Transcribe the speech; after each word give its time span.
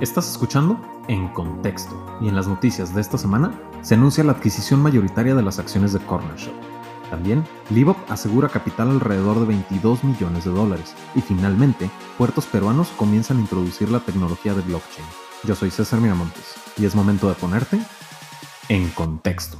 Estás 0.00 0.30
escuchando 0.30 0.80
En 1.08 1.26
Contexto 1.28 1.94
y 2.20 2.28
en 2.28 2.36
las 2.36 2.46
noticias 2.46 2.94
de 2.94 3.00
esta 3.00 3.18
semana 3.18 3.52
se 3.82 3.94
anuncia 3.94 4.22
la 4.22 4.32
adquisición 4.32 4.80
mayoritaria 4.80 5.34
de 5.34 5.42
las 5.42 5.58
acciones 5.58 5.92
de 5.92 5.98
Corner 5.98 6.36
Shop. 6.36 6.54
También, 7.10 7.44
Livop 7.70 7.96
asegura 8.08 8.48
capital 8.48 8.90
alrededor 8.90 9.40
de 9.40 9.46
22 9.46 10.04
millones 10.04 10.44
de 10.44 10.52
dólares. 10.52 10.94
Y 11.16 11.20
finalmente, 11.20 11.90
puertos 12.16 12.46
peruanos 12.46 12.88
comienzan 12.96 13.38
a 13.38 13.40
introducir 13.40 13.90
la 13.90 14.00
tecnología 14.00 14.54
de 14.54 14.62
blockchain. 14.62 15.06
Yo 15.42 15.56
soy 15.56 15.70
César 15.70 16.00
Miramontes 16.00 16.54
y 16.76 16.84
es 16.84 16.94
momento 16.94 17.28
de 17.28 17.34
ponerte 17.34 17.80
en 18.68 18.88
contexto. 18.90 19.58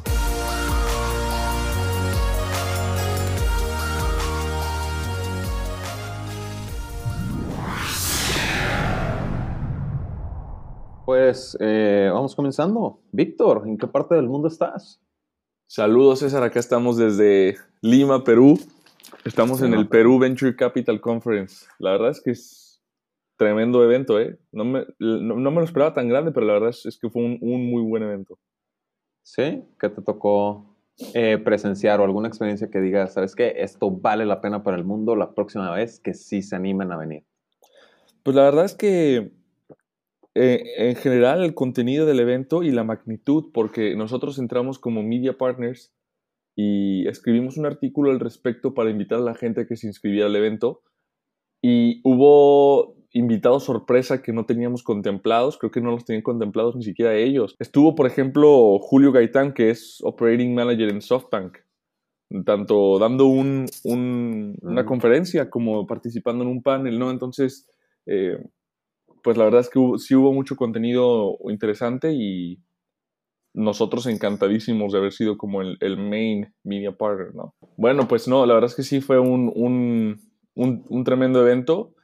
Pues 11.28 11.58
eh, 11.60 12.08
vamos 12.10 12.34
comenzando. 12.34 13.02
Víctor, 13.12 13.64
¿en 13.66 13.76
qué 13.76 13.86
parte 13.86 14.14
del 14.14 14.30
mundo 14.30 14.48
estás? 14.48 14.98
Saludos 15.66 16.20
César, 16.20 16.42
acá 16.42 16.58
estamos 16.58 16.96
desde 16.96 17.58
Lima, 17.82 18.24
Perú. 18.24 18.58
Estamos 19.26 19.60
en 19.60 19.74
el 19.74 19.88
Perú 19.90 20.18
Venture 20.18 20.56
Capital 20.56 21.02
Conference. 21.02 21.66
La 21.78 21.90
verdad 21.90 22.12
es 22.12 22.22
que 22.22 22.30
es 22.30 22.82
tremendo 23.36 23.84
evento, 23.84 24.18
¿eh? 24.18 24.38
No 24.52 24.64
me, 24.64 24.86
no, 24.98 25.50
me 25.50 25.56
lo 25.56 25.64
esperaba 25.64 25.92
tan 25.92 26.08
grande, 26.08 26.32
pero 26.32 26.46
la 26.46 26.54
verdad 26.54 26.70
es, 26.70 26.98
que 26.98 27.10
fue 27.10 27.22
un, 27.22 27.38
muy 27.42 27.82
buen 27.82 28.04
evento. 28.04 28.38
¿Sí? 29.22 29.62
¿Qué 29.78 29.90
te 29.90 30.00
tocó 30.00 30.78
eh, 31.12 31.36
presenciar 31.36 32.00
o 32.00 32.04
alguna 32.04 32.28
experiencia 32.28 32.70
que 32.70 32.80
digas, 32.80 33.12
sabes 33.12 33.34
qué, 33.34 33.52
esto 33.58 33.90
vale 33.90 34.24
la 34.24 34.40
pena 34.40 34.62
para 34.62 34.78
el 34.78 34.84
mundo 34.84 35.14
la 35.14 35.34
próxima 35.34 35.70
vez 35.72 36.00
que 36.00 36.14
sí 36.14 36.40
se 36.40 36.56
animen 36.56 36.90
a 36.90 36.96
venir? 36.96 37.26
Pues 38.22 38.34
la 38.34 38.44
verdad 38.44 38.64
es 38.64 38.74
que 38.74 39.37
eh, 40.38 40.88
en 40.88 40.96
general 40.96 41.42
el 41.42 41.54
contenido 41.54 42.06
del 42.06 42.20
evento 42.20 42.62
y 42.62 42.70
la 42.70 42.84
magnitud, 42.84 43.46
porque 43.52 43.96
nosotros 43.96 44.38
entramos 44.38 44.78
como 44.78 45.02
media 45.02 45.36
partners 45.36 45.92
y 46.56 47.06
escribimos 47.08 47.56
un 47.56 47.66
artículo 47.66 48.10
al 48.10 48.20
respecto 48.20 48.74
para 48.74 48.90
invitar 48.90 49.18
a 49.18 49.22
la 49.22 49.34
gente 49.34 49.66
que 49.66 49.76
se 49.76 49.86
inscribiera 49.86 50.26
al 50.26 50.36
evento 50.36 50.82
y 51.62 52.00
hubo 52.04 52.96
invitados 53.12 53.64
sorpresa 53.64 54.22
que 54.22 54.32
no 54.32 54.46
teníamos 54.46 54.82
contemplados, 54.82 55.58
creo 55.58 55.70
que 55.70 55.80
no 55.80 55.90
los 55.90 56.04
tenían 56.04 56.22
contemplados 56.22 56.76
ni 56.76 56.84
siquiera 56.84 57.16
ellos. 57.16 57.56
Estuvo, 57.58 57.94
por 57.94 58.06
ejemplo, 58.06 58.78
Julio 58.80 59.12
Gaitán, 59.12 59.54
que 59.54 59.70
es 59.70 59.98
Operating 60.02 60.54
Manager 60.54 60.90
en 60.90 61.02
SoftBank, 61.02 61.58
tanto 62.44 62.98
dando 62.98 63.26
un, 63.26 63.66
una 63.84 64.84
conferencia 64.84 65.50
como 65.50 65.86
participando 65.86 66.44
en 66.44 66.50
un 66.50 66.62
panel, 66.62 66.98
¿no? 66.98 67.10
Entonces, 67.10 67.68
eh, 68.06 68.38
pues 69.28 69.36
la 69.36 69.44
verdad 69.44 69.60
es 69.60 69.68
que 69.68 69.78
sí 69.98 70.14
hubo 70.14 70.32
mucho 70.32 70.56
contenido 70.56 71.36
interesante 71.50 72.14
y 72.14 72.64
nosotros 73.52 74.06
encantadísimos 74.06 74.90
de 74.90 74.98
haber 75.00 75.12
sido 75.12 75.36
como 75.36 75.60
el, 75.60 75.98
main 75.98 76.54
media 76.64 76.96
partner, 76.96 77.34
¿no? 77.34 77.54
Bueno, 77.76 78.08
pues 78.08 78.26
no, 78.26 78.46
la 78.46 78.54
verdad 78.54 78.70
es 78.70 78.74
que 78.74 78.84
sí 78.84 79.02
fue 79.02 79.18
un, 79.18 79.52
un, 80.54 81.04
tremendo 81.04 81.42
evento 81.42 81.94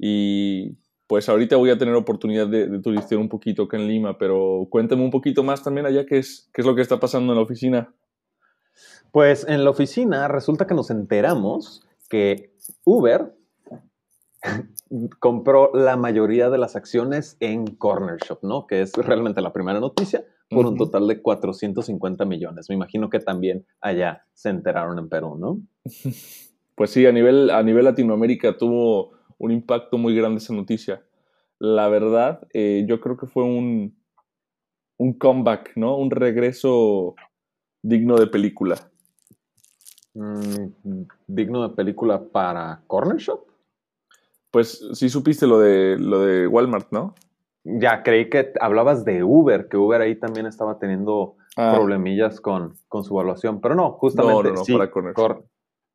y 0.00 0.76
pues 1.06 1.28
ahorita 1.28 1.54
voy 1.54 1.70
a 1.70 1.78
tener 1.78 1.94
oportunidad 1.94 2.48
de, 2.48 2.66
de, 2.66 2.80
turistear 2.80 3.20
un 3.20 3.28
poquito 3.28 3.62
acá 3.62 3.76
en 3.76 3.86
Lima, 3.86 4.18
pero 4.18 4.66
cuéntame 4.68 5.04
un 5.04 5.12
poquito 5.12 5.44
más 5.44 5.62
también 5.62 5.86
allá 5.86 6.04
qué 6.06 6.18
es, 6.18 6.50
qué 6.52 6.62
es 6.62 6.66
lo 6.66 6.74
que 6.74 6.82
está 6.82 6.98
pasando 6.98 7.32
en 7.32 7.36
la 7.36 7.44
oficina. 7.44 7.94
Pues 9.12 9.46
en 9.46 9.62
la 9.62 9.70
oficina 9.70 10.26
resulta 10.26 10.66
que 10.66 10.74
nos 10.74 10.90
enteramos 10.90 11.86
que 12.10 12.52
Uber 12.84 13.32
compró 15.18 15.70
la 15.74 15.96
mayoría 15.96 16.50
de 16.50 16.58
las 16.58 16.76
acciones 16.76 17.36
en 17.40 17.66
Corner 17.66 18.18
Shop, 18.18 18.38
¿no? 18.42 18.66
Que 18.66 18.82
es 18.82 18.92
realmente 18.96 19.40
la 19.40 19.52
primera 19.52 19.80
noticia, 19.80 20.24
por 20.50 20.66
un 20.66 20.76
total 20.76 21.08
de 21.08 21.20
450 21.20 22.24
millones. 22.24 22.68
Me 22.68 22.74
imagino 22.74 23.08
que 23.10 23.18
también 23.18 23.66
allá 23.80 24.26
se 24.34 24.50
enteraron 24.50 24.98
en 24.98 25.08
Perú, 25.08 25.36
¿no? 25.36 25.60
Pues 26.76 26.90
sí, 26.90 27.06
a 27.06 27.12
nivel, 27.12 27.50
a 27.50 27.62
nivel 27.62 27.84
Latinoamérica 27.84 28.58
tuvo 28.58 29.12
un 29.38 29.52
impacto 29.52 29.96
muy 29.96 30.12
grande 30.12 30.38
esa 30.38 30.52
noticia. 30.52 31.04
La 31.60 31.88
verdad, 31.88 32.48
eh, 32.52 32.84
yo 32.88 33.00
creo 33.00 33.16
que 33.16 33.28
fue 33.28 33.44
un, 33.44 33.96
un 34.96 35.12
comeback, 35.12 35.76
¿no? 35.76 35.96
Un 35.96 36.10
regreso 36.10 37.14
digno 37.80 38.16
de 38.16 38.26
película. 38.26 38.90
Mm, 40.14 41.04
digno 41.28 41.68
de 41.68 41.76
película 41.76 42.24
para 42.24 42.82
Corner 42.88 43.18
Shop. 43.18 43.53
Pues 44.54 44.88
sí 44.92 45.08
supiste 45.08 45.48
lo 45.48 45.58
de, 45.58 45.98
lo 45.98 46.20
de 46.20 46.46
Walmart, 46.46 46.92
¿no? 46.92 47.16
Ya, 47.64 48.04
creí 48.04 48.30
que 48.30 48.52
hablabas 48.60 49.04
de 49.04 49.24
Uber, 49.24 49.66
que 49.66 49.76
Uber 49.76 50.00
ahí 50.00 50.14
también 50.14 50.46
estaba 50.46 50.78
teniendo 50.78 51.34
ah. 51.56 51.72
problemillas 51.74 52.40
con, 52.40 52.76
con, 52.86 53.02
su 53.02 53.14
evaluación. 53.14 53.60
Pero 53.60 53.74
no, 53.74 53.90
justamente 53.94 54.52
no, 54.52 54.78
para 54.78 54.92
Corner 54.92 55.14
Shop. 55.16 55.44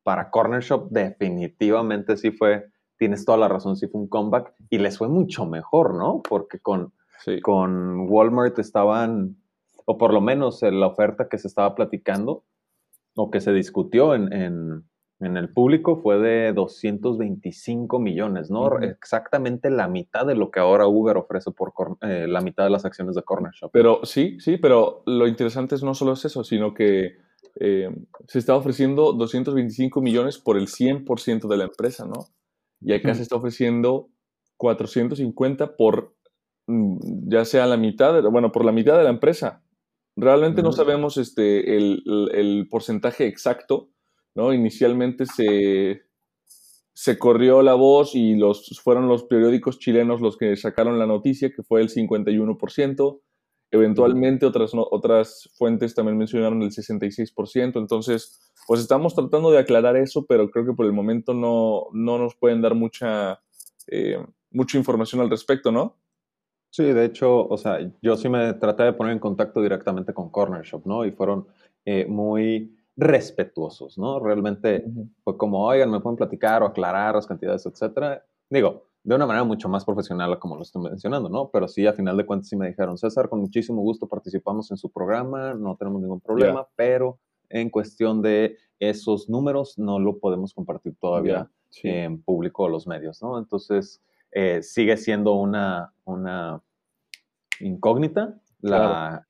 para 0.02 0.30
Corner 0.30 0.60
Shop 0.60 0.90
definitivamente 0.90 2.18
sí 2.18 2.32
fue, 2.32 2.66
tienes 2.98 3.24
toda 3.24 3.38
la 3.38 3.48
razón, 3.48 3.76
sí 3.76 3.88
fue 3.88 4.02
un 4.02 4.08
comeback 4.08 4.52
y 4.68 4.76
les 4.76 4.98
fue 4.98 5.08
mucho 5.08 5.46
mejor, 5.46 5.94
¿no? 5.94 6.20
Porque 6.28 6.58
con, 6.58 6.92
con 7.40 8.10
Walmart 8.10 8.58
estaban, 8.58 9.38
o 9.86 9.96
por 9.96 10.12
lo 10.12 10.20
menos 10.20 10.60
la 10.60 10.86
oferta 10.86 11.30
que 11.30 11.38
se 11.38 11.48
estaba 11.48 11.74
platicando 11.74 12.44
o 13.16 13.30
que 13.30 13.40
se 13.40 13.54
discutió 13.54 14.14
en 14.14 14.30
en 14.34 14.89
el 15.20 15.52
público 15.52 15.96
fue 15.96 16.18
de 16.18 16.52
225 16.54 17.98
millones, 17.98 18.50
¿no? 18.50 18.78
Exactamente 18.78 19.68
la 19.68 19.86
mitad 19.86 20.24
de 20.24 20.34
lo 20.34 20.50
que 20.50 20.60
ahora 20.60 20.86
Uber 20.86 21.18
ofrece 21.18 21.50
por 21.50 21.74
eh, 22.00 22.26
la 22.26 22.40
mitad 22.40 22.64
de 22.64 22.70
las 22.70 22.86
acciones 22.86 23.14
de 23.14 23.22
Corner 23.22 23.52
Shop. 23.52 23.70
Pero 23.70 24.00
sí, 24.04 24.38
sí, 24.40 24.56
pero 24.56 25.02
lo 25.04 25.28
interesante 25.28 25.74
es 25.74 25.82
no 25.82 25.92
solo 25.92 26.14
es 26.14 26.24
eso, 26.24 26.42
sino 26.42 26.72
que 26.72 27.18
eh, 27.60 27.90
se 28.28 28.38
está 28.38 28.54
ofreciendo 28.56 29.12
225 29.12 30.00
millones 30.00 30.38
por 30.38 30.56
el 30.56 30.68
100% 30.68 31.48
de 31.48 31.56
la 31.56 31.64
empresa, 31.64 32.06
¿no? 32.06 32.28
Y 32.80 32.94
acá 32.94 33.14
se 33.14 33.22
está 33.22 33.36
ofreciendo 33.36 34.08
450 34.56 35.76
por 35.76 36.14
mm, 36.66 37.28
ya 37.28 37.44
sea 37.44 37.66
la 37.66 37.76
mitad, 37.76 38.22
bueno, 38.30 38.52
por 38.52 38.64
la 38.64 38.72
mitad 38.72 38.96
de 38.96 39.04
la 39.04 39.10
empresa. 39.10 39.62
Realmente 40.16 40.62
no 40.62 40.72
sabemos 40.72 41.18
este, 41.18 41.76
el, 41.76 42.02
el 42.32 42.68
porcentaje 42.70 43.26
exacto, 43.26 43.90
¿no? 44.40 44.54
Inicialmente 44.54 45.26
se, 45.26 46.02
se 46.94 47.18
corrió 47.18 47.60
la 47.60 47.74
voz 47.74 48.14
y 48.14 48.36
los, 48.36 48.80
fueron 48.82 49.06
los 49.06 49.24
periódicos 49.24 49.78
chilenos 49.78 50.22
los 50.22 50.38
que 50.38 50.56
sacaron 50.56 50.98
la 50.98 51.06
noticia, 51.06 51.50
que 51.54 51.62
fue 51.62 51.82
el 51.82 51.90
51%. 51.90 53.20
Eventualmente 53.70 54.46
otras, 54.46 54.72
otras 54.74 55.50
fuentes 55.56 55.94
también 55.94 56.16
mencionaron 56.16 56.62
el 56.62 56.70
66%. 56.70 57.78
Entonces, 57.78 58.40
pues 58.66 58.80
estamos 58.80 59.14
tratando 59.14 59.50
de 59.50 59.58
aclarar 59.58 59.96
eso, 59.96 60.24
pero 60.26 60.50
creo 60.50 60.64
que 60.64 60.72
por 60.72 60.86
el 60.86 60.92
momento 60.92 61.34
no, 61.34 61.88
no 61.92 62.16
nos 62.16 62.34
pueden 62.34 62.62
dar 62.62 62.74
mucha, 62.74 63.42
eh, 63.88 64.16
mucha 64.50 64.78
información 64.78 65.20
al 65.20 65.28
respecto, 65.28 65.70
¿no? 65.70 65.98
Sí, 66.70 66.84
de 66.84 67.04
hecho, 67.04 67.46
o 67.46 67.58
sea, 67.58 67.78
yo 68.00 68.16
sí 68.16 68.28
me 68.30 68.54
traté 68.54 68.84
de 68.84 68.92
poner 68.94 69.12
en 69.12 69.18
contacto 69.18 69.60
directamente 69.60 70.14
con 70.14 70.30
Corner 70.30 70.62
Shop, 70.62 70.86
¿no? 70.86 71.04
Y 71.04 71.10
fueron 71.10 71.46
eh, 71.84 72.06
muy 72.08 72.79
respetuosos, 73.00 73.96
¿no? 73.96 74.20
Realmente 74.20 74.84
fue 75.24 75.36
como, 75.38 75.64
oigan, 75.64 75.90
me 75.90 76.00
pueden 76.00 76.18
platicar 76.18 76.62
o 76.62 76.66
aclarar 76.66 77.14
las 77.14 77.26
cantidades, 77.26 77.64
etcétera. 77.64 78.22
Digo, 78.50 78.84
de 79.02 79.14
una 79.14 79.26
manera 79.26 79.42
mucho 79.44 79.70
más 79.70 79.86
profesional 79.86 80.38
como 80.38 80.56
lo 80.56 80.62
estoy 80.62 80.82
mencionando, 80.82 81.30
¿no? 81.30 81.48
Pero 81.50 81.66
sí, 81.66 81.86
a 81.86 81.94
final 81.94 82.18
de 82.18 82.26
cuentas 82.26 82.48
sí 82.48 82.56
me 82.56 82.68
dijeron, 82.68 82.98
César, 82.98 83.30
con 83.30 83.40
muchísimo 83.40 83.80
gusto 83.80 84.06
participamos 84.06 84.70
en 84.70 84.76
su 84.76 84.92
programa, 84.92 85.54
no 85.54 85.76
tenemos 85.76 86.02
ningún 86.02 86.20
problema, 86.20 86.68
pero 86.76 87.18
en 87.48 87.70
cuestión 87.70 88.20
de 88.20 88.58
esos 88.78 89.30
números 89.30 89.78
no 89.78 89.98
lo 89.98 90.18
podemos 90.18 90.52
compartir 90.52 90.94
todavía 91.00 91.50
en 91.82 92.20
público 92.20 92.64
o 92.64 92.68
los 92.68 92.86
medios, 92.86 93.22
¿no? 93.22 93.38
Entonces, 93.38 94.02
eh, 94.30 94.62
sigue 94.62 94.98
siendo 94.98 95.34
una, 95.34 95.94
una 96.04 96.62
incógnita 97.60 98.38
la, 98.60 99.26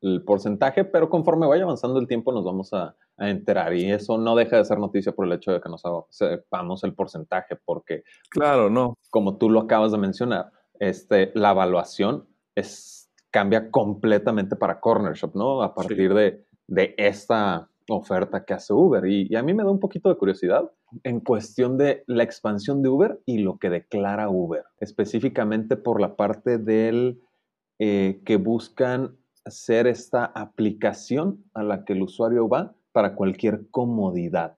el 0.00 0.22
porcentaje, 0.22 0.84
pero 0.84 1.08
conforme 1.08 1.46
vaya 1.46 1.64
avanzando 1.64 1.98
el 1.98 2.06
tiempo 2.06 2.32
nos 2.32 2.44
vamos 2.44 2.72
a, 2.72 2.94
enterar. 3.20 3.74
Y 3.74 3.90
eso 3.90 4.16
no 4.16 4.36
deja 4.36 4.58
de 4.58 4.64
ser 4.64 4.78
noticia 4.78 5.10
por 5.10 5.26
el 5.26 5.32
hecho 5.32 5.50
de 5.50 5.60
que 5.60 5.68
nos 5.68 5.82
sepamos 6.08 6.84
el 6.84 6.94
porcentaje, 6.94 7.56
porque 7.64 8.04
claro, 8.30 8.70
no, 8.70 8.96
como 9.10 9.38
tú 9.38 9.50
lo 9.50 9.58
acabas 9.58 9.90
de 9.90 9.98
mencionar, 9.98 10.52
este, 10.78 11.32
la 11.34 11.50
evaluación 11.50 12.28
es, 12.54 13.10
cambia 13.32 13.72
completamente 13.72 14.54
para 14.54 14.78
Corner 14.78 15.14
Shop, 15.14 15.34
¿no? 15.34 15.62
A 15.62 15.74
partir 15.74 16.14
de, 16.14 16.44
de, 16.68 16.94
esta 16.96 17.68
oferta 17.88 18.44
que 18.44 18.54
hace 18.54 18.72
Uber. 18.72 19.04
Y, 19.04 19.26
y, 19.28 19.34
a 19.34 19.42
mí 19.42 19.52
me 19.52 19.64
da 19.64 19.70
un 19.72 19.80
poquito 19.80 20.08
de 20.08 20.16
curiosidad 20.16 20.70
en 21.02 21.18
cuestión 21.18 21.76
de 21.76 22.04
la 22.06 22.22
expansión 22.22 22.82
de 22.82 22.88
Uber 22.88 23.20
y 23.26 23.38
lo 23.38 23.58
que 23.58 23.68
declara 23.68 24.30
Uber, 24.30 24.62
específicamente 24.78 25.76
por 25.76 26.00
la 26.00 26.14
parte 26.14 26.58
del 26.58 27.20
eh, 27.80 28.22
que 28.24 28.38
buscan 28.38 29.17
hacer 29.48 29.86
esta 29.86 30.24
aplicación 30.24 31.44
a 31.54 31.62
la 31.62 31.84
que 31.84 31.94
el 31.94 32.02
usuario 32.02 32.48
va 32.48 32.74
para 32.92 33.14
cualquier 33.14 33.68
comodidad 33.70 34.56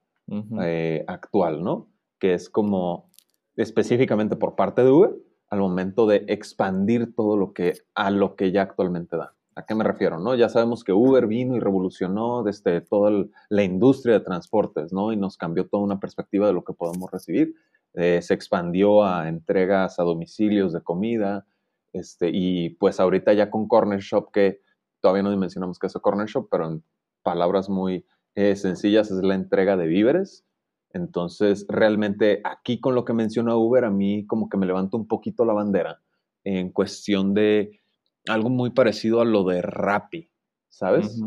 eh, 0.63 1.05
actual, 1.09 1.65
¿no? 1.65 1.89
Que 2.19 2.35
es 2.35 2.49
como 2.49 3.09
específicamente 3.57 4.37
por 4.37 4.55
parte 4.55 4.85
de 4.85 4.91
Uber, 4.91 5.17
al 5.49 5.59
momento 5.59 6.07
de 6.07 6.25
expandir 6.29 7.15
todo 7.15 7.37
lo 7.37 7.53
que 7.53 7.75
a 7.95 8.11
lo 8.11 8.37
que 8.37 8.53
ya 8.53 8.63
actualmente 8.63 9.17
da. 9.17 9.35
¿A 9.57 9.67
qué 9.67 9.75
me 9.75 9.85
refiero? 9.85 10.19
¿no? 10.19 10.37
Ya 10.37 10.49
sabemos 10.49 10.85
que 10.85 10.93
Uber 10.93 11.27
vino 11.27 11.57
y 11.57 11.61
revolucionó 11.61 12.43
desde 12.45 12.81
toda 12.81 13.27
la 13.49 13.63
industria 13.63 14.15
de 14.15 14.25
transportes, 14.25 14.93
¿no? 14.93 15.13
Y 15.13 15.17
nos 15.17 15.37
cambió 15.37 15.67
toda 15.67 15.83
una 15.83 15.99
perspectiva 15.99 16.47
de 16.47 16.53
lo 16.53 16.63
que 16.63 16.73
podemos 16.73 17.11
recibir. 17.11 17.55
Eh, 17.95 18.23
se 18.23 18.33
expandió 18.33 19.05
a 19.05 19.29
entregas 19.29 19.99
a 19.99 20.05
domicilios 20.05 20.73
de 20.73 20.81
comida, 20.81 21.47
este, 21.93 22.31
y 22.33 22.71
pues 22.71 23.01
ahorita 23.01 23.33
ya 23.33 23.51
con 23.51 23.67
Corner 23.67 24.01
Shop, 24.01 24.31
que 24.31 24.61
todavía 25.01 25.23
no 25.23 25.31
dimensionamos 25.31 25.79
qué 25.79 25.87
es 25.87 25.95
Corner 25.95 26.27
Shop, 26.27 26.49
pero 26.51 26.67
en 26.67 26.85
palabras 27.23 27.69
muy 27.69 28.07
eh, 28.35 28.57
sencillas 28.57 29.11
es 29.11 29.23
la 29.23 29.35
entrega 29.35 29.77
de 29.77 29.87
víveres. 29.87 30.45
Entonces, 30.93 31.67
realmente 31.69 32.41
aquí 32.45 32.81
con 32.81 32.95
lo 32.95 33.05
que 33.05 33.13
menciona 33.13 33.57
Uber, 33.57 33.85
a 33.85 33.91
mí 33.91 34.27
como 34.27 34.49
que 34.49 34.57
me 34.57 34.67
levanto 34.67 34.97
un 34.97 35.07
poquito 35.07 35.45
la 35.45 35.53
bandera 35.53 36.01
en 36.45 36.71
cuestión 36.71 37.35
de 37.35 37.81
algo 38.29 38.51
muy 38.51 38.71
parecido 38.71 39.21
a 39.21 39.25
lo 39.25 39.45
de 39.45 39.63
Rappi, 39.63 40.31
¿sabes? 40.69 41.23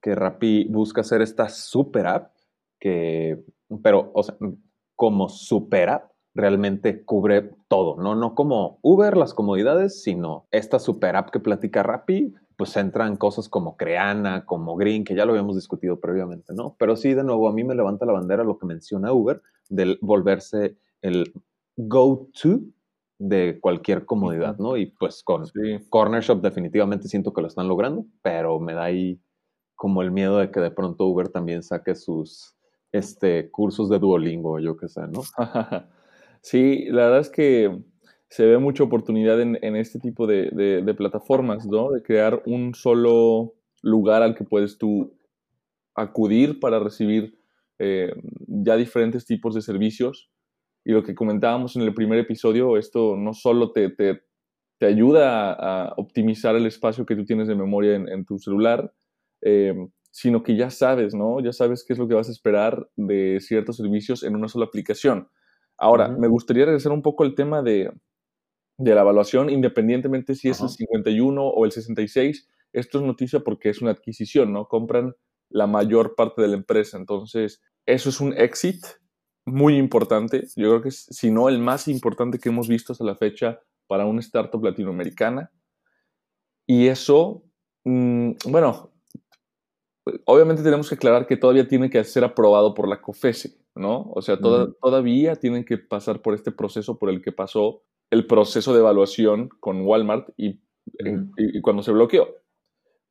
Que 0.00 0.14
Rappi 0.14 0.66
busca 0.68 1.00
hacer 1.00 1.22
esta 1.22 1.48
super 1.48 2.06
app 2.06 2.32
que, 2.78 3.42
pero, 3.82 4.10
o 4.14 4.22
sea, 4.22 4.36
como 4.94 5.28
super 5.28 5.88
app, 5.88 6.10
realmente 6.34 7.04
cubre 7.04 7.50
todo, 7.68 7.96
¿no? 7.96 8.14
No 8.14 8.34
como 8.34 8.78
Uber, 8.82 9.16
las 9.16 9.32
comodidades, 9.32 10.02
sino 10.02 10.46
esta 10.50 10.78
super 10.78 11.16
app 11.16 11.30
que 11.30 11.40
platica 11.40 11.82
Rappi, 11.82 12.34
pues 12.56 12.76
entran 12.76 13.16
cosas 13.16 13.48
como 13.48 13.76
Creana, 13.76 14.44
como 14.46 14.76
Green, 14.76 15.04
que 15.04 15.14
ya 15.14 15.24
lo 15.24 15.32
habíamos 15.32 15.56
discutido 15.56 16.00
previamente, 16.00 16.54
¿no? 16.54 16.74
Pero 16.78 16.96
sí, 16.96 17.14
de 17.14 17.22
nuevo, 17.22 17.48
a 17.48 17.52
mí 17.52 17.64
me 17.64 17.74
levanta 17.74 18.06
la 18.06 18.12
bandera 18.12 18.44
lo 18.44 18.58
que 18.58 18.66
menciona 18.66 19.12
Uber, 19.12 19.42
del 19.68 19.98
volverse 20.00 20.76
el 21.02 21.32
go-to 21.76 22.60
de 23.18 23.58
cualquier 23.60 24.06
comodidad, 24.06 24.58
¿no? 24.58 24.76
Y 24.76 24.86
pues 24.86 25.22
con 25.22 25.44
Corner 25.90 26.22
Shop 26.22 26.40
definitivamente 26.40 27.08
siento 27.08 27.32
que 27.32 27.42
lo 27.42 27.48
están 27.48 27.68
logrando, 27.68 28.06
pero 28.22 28.58
me 28.58 28.74
da 28.74 28.84
ahí 28.84 29.20
como 29.74 30.02
el 30.02 30.10
miedo 30.10 30.38
de 30.38 30.50
que 30.50 30.60
de 30.60 30.70
pronto 30.70 31.06
Uber 31.06 31.28
también 31.28 31.62
saque 31.62 31.94
sus 31.94 32.54
este, 32.92 33.50
cursos 33.50 33.90
de 33.90 33.98
Duolingo, 33.98 34.58
yo 34.58 34.76
qué 34.76 34.88
sé, 34.88 35.02
¿no? 35.08 35.22
Sí, 36.42 36.84
la 36.90 37.06
verdad 37.06 37.20
es 37.20 37.30
que 37.30 37.76
se 38.28 38.44
ve 38.44 38.58
mucha 38.58 38.82
oportunidad 38.82 39.40
en, 39.40 39.76
este 39.76 39.98
tipo 39.98 40.26
de, 40.26 40.94
plataformas, 40.96 41.66
¿no? 41.66 41.90
De 41.90 42.02
crear 42.02 42.42
un 42.46 42.74
solo 42.74 43.54
lugar 43.82 44.22
al 44.22 44.34
que 44.34 44.44
puedes 44.44 44.78
tú 44.78 45.16
acudir 45.94 46.58
para 46.60 46.78
recibir 46.78 47.38
eh, 47.78 48.12
ya 48.48 48.76
diferentes 48.76 49.26
tipos 49.26 49.54
de 49.54 49.62
servicios. 49.62 50.30
Y 50.84 50.92
lo 50.92 51.02
que 51.02 51.14
comentábamos 51.14 51.76
en 51.76 51.82
el 51.82 51.94
primer 51.94 52.18
episodio, 52.18 52.76
esto 52.76 53.16
no 53.16 53.32
solo 53.32 53.72
te, 53.72 53.90
te, 53.90 54.22
ayuda 54.86 55.52
a, 55.52 55.94
optimizar 55.96 56.56
el 56.56 56.66
espacio 56.66 57.06
que 57.06 57.16
tú 57.16 57.24
tienes 57.24 57.48
de 57.48 57.54
memoria 57.54 57.94
en, 57.94 58.24
tu 58.24 58.38
celular, 58.38 58.92
eh, 59.42 59.74
sino 60.10 60.42
que 60.42 60.56
ya 60.56 60.70
sabes, 60.70 61.14
¿no? 61.14 61.40
Ya 61.40 61.52
sabes 61.52 61.84
qué 61.86 61.92
es 61.92 61.98
lo 61.98 62.08
que 62.08 62.14
vas 62.14 62.28
a 62.28 62.32
esperar 62.32 62.88
de 62.96 63.38
ciertos 63.40 63.76
servicios 63.76 64.22
en 64.22 64.34
una 64.34 64.48
sola 64.48 64.66
aplicación. 64.66 65.28
Ahora, 65.78 66.08
me 66.08 66.28
gustaría 66.28 66.64
regresar 66.64 66.92
un 66.92 67.02
poco 67.02 67.24
al 67.24 67.34
tema 67.34 67.62
de, 67.62 67.90
la 68.78 69.00
evaluación, 69.00 69.50
independientemente 69.50 70.34
si 70.34 70.48
es 70.48 70.60
el 70.60 70.68
51 70.68 71.42
o 71.42 71.64
el 71.64 71.72
66. 71.72 72.48
Esto 72.72 72.98
es 72.98 73.04
noticia 73.04 73.40
porque 73.40 73.70
es 73.70 73.80
una 73.80 73.92
adquisición, 73.92 74.52
¿no? 74.52 74.68
Compran 74.68 75.14
la 75.48 75.66
mayor 75.66 76.14
parte 76.14 76.42
de 76.42 76.48
la 76.48 76.56
empresa. 76.56 76.98
Entonces, 76.98 77.62
eso 77.86 78.10
es 78.10 78.20
un 78.20 78.34
exit 78.36 78.84
muy 79.46 79.76
importante. 79.76 80.42
Yo 80.56 80.68
creo 80.70 80.82
que 80.82 80.88
es, 80.90 81.06
si 81.10 81.30
no, 81.30 81.48
el 81.48 81.58
más 81.58 81.88
importante 81.88 82.38
que 82.38 82.48
hemos 82.48 82.68
visto 82.68 82.92
hasta 82.92 83.04
la 83.04 83.14
fecha 83.14 83.60
para 83.86 84.04
una 84.04 84.20
startup 84.20 84.62
latinoamericana. 84.62 85.50
Y 86.66 86.88
eso, 86.88 87.44
mm, 87.84 88.32
bueno, 88.48 88.92
obviamente 90.26 90.62
tenemos 90.62 90.88
que 90.88 90.96
aclarar 90.96 91.26
que 91.26 91.36
todavía 91.36 91.66
tiene 91.66 91.88
que 91.88 92.02
ser 92.04 92.24
aprobado 92.24 92.74
por 92.74 92.88
la 92.88 93.00
COFESE. 93.00 93.56
¿no? 93.76 94.10
O 94.14 94.22
sea, 94.22 94.38
todavía 94.38 95.36
tienen 95.36 95.64
que 95.64 95.78
pasar 95.78 96.22
por 96.22 96.34
este 96.34 96.50
proceso 96.50 96.98
por 96.98 97.10
el 97.10 97.22
que 97.22 97.30
pasó 97.30 97.82
el 98.10 98.26
proceso 98.26 98.72
de 98.72 98.80
evaluación 98.80 99.48
con 99.60 99.82
Walmart 99.82 100.28
y, 100.36 100.60
cuando 101.62 101.82
se 101.82 101.92
bloqueó. 101.92 102.28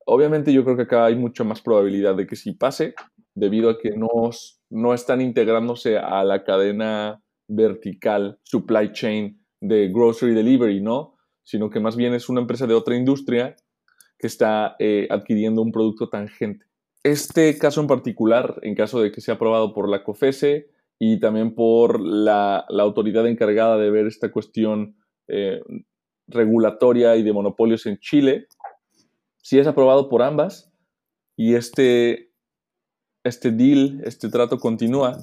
Obviamente 0.06 0.54
yo 0.54 0.64
creo 0.64 0.78
que 0.78 0.84
acá 0.84 1.06
hay 1.06 1.16
mucha 1.16 1.44
más 1.44 1.62
probabilidad 1.62 2.16
de 2.16 2.28
que 2.28 2.36
sí 2.36 2.54
pase, 2.54 2.96
debido 3.34 3.70
a 3.70 3.78
que 3.78 3.92
no, 3.92 4.30
no 4.70 4.94
están 4.94 5.22
integrándose 5.22 5.98
a 5.98 6.24
la 6.24 6.44
cadena 6.44 7.22
vertical 7.48 8.40
supply 8.44 8.92
chain 8.92 9.40
de 9.62 9.90
grocery 9.90 10.34
delivery, 10.34 10.82
¿no? 10.82 11.16
Sino 11.44 11.70
que 11.70 11.80
más 11.80 11.96
bien 11.96 12.14
es 12.14 12.30
una 12.30 12.42
empresa 12.42 12.66
de 12.66 12.74
otra 12.74 12.96
industria 12.96 13.56
que 14.18 14.28
está 14.28 14.76
eh, 14.80 15.08
adquiriendo 15.10 15.62
un 15.62 15.72
producto 15.72 16.10
tangente. 16.10 16.66
Este 17.04 17.58
caso 17.58 17.82
en 17.82 17.88
particular, 17.88 18.60
en 18.62 18.74
caso 18.74 19.02
de 19.02 19.12
que 19.12 19.22
sea 19.22 19.36
aprobado 19.36 19.74
por 19.74 19.90
la 19.90 20.04
COFESE 20.04 20.70
y 21.00 21.20
también 21.20 21.56
por 21.56 22.00
la, 22.00 22.66
autoridad 22.70 23.28
encargada 23.28 23.78
de 23.78 23.92
ver 23.92 24.08
esta 24.08 24.32
cuestión 24.32 24.96
eh, 25.28 25.62
regulatoria 26.28 27.16
y 27.16 27.24
de 27.24 27.34
monopolios 27.34 27.86
en 27.86 27.98
Chile, 28.00 28.48
si 29.38 29.60
es 29.60 29.68
aprobado 29.68 30.10
por 30.10 30.24
ambas 30.24 30.72
y 31.38 31.56
este, 31.56 32.32
este 33.24 33.52
deal, 33.52 34.02
este 34.06 34.30
trato 34.30 34.58
continúa, 34.58 35.18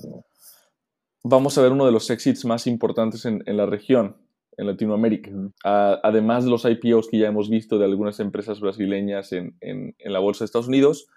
vamos 1.24 1.56
a 1.56 1.62
ver 1.62 1.72
uno 1.72 1.86
de 1.86 1.92
los 1.92 2.10
exits 2.10 2.44
más 2.44 2.66
importantes 2.66 3.24
en, 3.24 3.42
la 3.46 3.66
región, 3.66 4.16
en 4.56 4.66
Latinoamérica. 4.66 5.30
además 5.64 6.44
de 6.44 6.50
los 6.50 6.64
IPOs 6.64 7.08
que 7.08 7.18
ya 7.18 7.28
hemos 7.28 7.48
visto 7.48 7.78
de 7.78 7.86
algunas 7.86 8.20
empresas 8.20 8.60
brasileñas 8.60 9.32
en, 9.32 9.56
en 9.60 10.12
la 10.12 10.18
Bolsa 10.18 10.44
de 10.44 10.46
Estados 10.46 10.68
Unidos, 10.68 11.08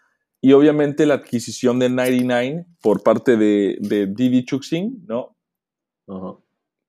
y 0.45 0.53
obviamente 0.53 1.07
la 1.07 1.15
adquisición 1.15 1.79
de 1.79 1.89
99 1.89 2.67
por 2.79 3.01
parte 3.01 3.35
de, 3.35 3.77
de 3.79 4.05
Didi 4.05 4.45
Chuxing, 4.45 5.03
¿no? 5.07 5.35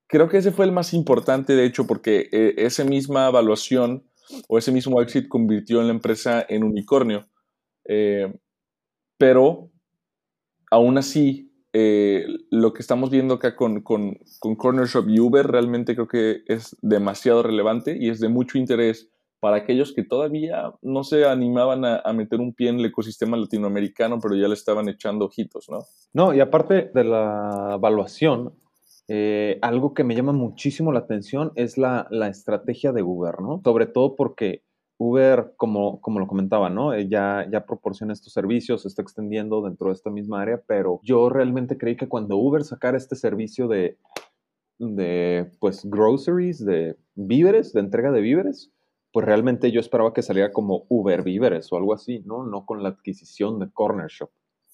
Creo 0.06 0.28
que 0.28 0.36
ese 0.36 0.52
fue 0.52 0.66
el 0.66 0.72
más 0.72 0.92
importante, 0.92 1.54
de 1.54 1.64
hecho, 1.64 1.86
porque 1.86 2.28
eh, 2.32 2.52
esa 2.58 2.84
misma 2.84 3.28
evaluación 3.28 4.04
o 4.46 4.58
ese 4.58 4.72
mismo 4.72 5.00
exit 5.00 5.26
convirtió 5.26 5.80
en 5.80 5.86
la 5.86 5.94
empresa 5.94 6.44
en 6.46 6.64
unicornio. 6.64 7.30
Eh, 7.86 8.30
pero 9.16 9.70
aún 10.70 10.98
así, 10.98 11.50
eh, 11.72 12.26
lo 12.50 12.74
que 12.74 12.82
estamos 12.82 13.08
viendo 13.08 13.32
acá 13.32 13.56
con, 13.56 13.80
con, 13.80 14.18
con 14.38 14.56
Corner 14.56 14.86
Shop 14.86 15.08
y 15.08 15.18
Uber 15.18 15.46
realmente 15.46 15.94
creo 15.94 16.08
que 16.08 16.42
es 16.46 16.76
demasiado 16.82 17.42
relevante 17.42 17.96
y 17.98 18.10
es 18.10 18.20
de 18.20 18.28
mucho 18.28 18.58
interés 18.58 19.08
para 19.40 19.56
aquellos 19.56 19.92
que 19.92 20.02
todavía 20.02 20.72
no 20.82 21.04
se 21.04 21.26
animaban 21.26 21.84
a, 21.84 22.12
meter 22.12 22.40
un 22.40 22.54
pie 22.54 22.70
en 22.70 22.80
el 22.80 22.86
ecosistema 22.86 23.36
latinoamericano, 23.36 24.18
pero 24.20 24.34
ya 24.34 24.48
le 24.48 24.54
estaban 24.54 24.88
echando 24.88 25.26
ojitos, 25.26 25.66
¿no? 25.68 25.80
No, 26.12 26.34
y 26.34 26.40
aparte 26.40 26.90
de 26.94 27.04
la 27.04 27.74
evaluación, 27.74 28.54
eh, 29.08 29.58
algo 29.62 29.94
que 29.94 30.04
me 30.04 30.14
llama 30.14 30.32
muchísimo 30.32 30.92
la 30.92 31.00
atención 31.00 31.52
es 31.54 31.78
la, 31.78 32.08
estrategia 32.28 32.92
de 32.92 33.02
Uber, 33.02 33.40
¿no? 33.40 33.60
Sobre 33.62 33.86
todo 33.86 34.16
porque 34.16 34.62
Uber, 34.98 35.52
como, 35.56 36.00
como 36.00 36.18
lo 36.18 36.26
comentaba, 36.26 36.70
¿no? 36.70 36.94
Eh, 36.94 37.06
ya, 37.08 37.46
ya 37.50 37.66
proporciona 37.66 38.14
estos 38.14 38.32
servicios, 38.32 38.82
se 38.82 38.88
está 38.88 39.02
extendiendo 39.02 39.62
dentro 39.62 39.88
de 39.88 39.94
esta 39.94 40.10
misma 40.10 40.40
área, 40.40 40.62
pero 40.66 41.00
yo 41.02 41.28
realmente 41.28 41.76
creí 41.76 41.96
que 41.96 42.08
cuando 42.08 42.38
Uber 42.38 42.64
sacara 42.64 42.96
este 42.96 43.14
servicio 43.14 43.68
de, 43.68 43.98
de 44.78 45.50
pues, 45.60 45.84
groceries, 45.84 46.64
de 46.64 46.96
víveres, 47.14 47.72
de 47.72 47.80
entrega 47.80 48.10
de 48.10 48.22
víveres, 48.22 48.72
pues 49.16 49.24
realmente 49.24 49.72
yo 49.72 49.80
esperaba 49.80 50.12
que 50.12 50.20
saliera 50.20 50.52
como 50.52 50.84
Uber 50.90 51.22
Víveres 51.22 51.72
o 51.72 51.78
algo 51.78 51.94
así, 51.94 52.22
¿no? 52.26 52.44
No 52.44 52.66
con 52.66 52.82
la 52.82 52.90
adquisición 52.90 53.58
de 53.58 53.70
Corner 53.70 54.08
Shop. 54.08 54.28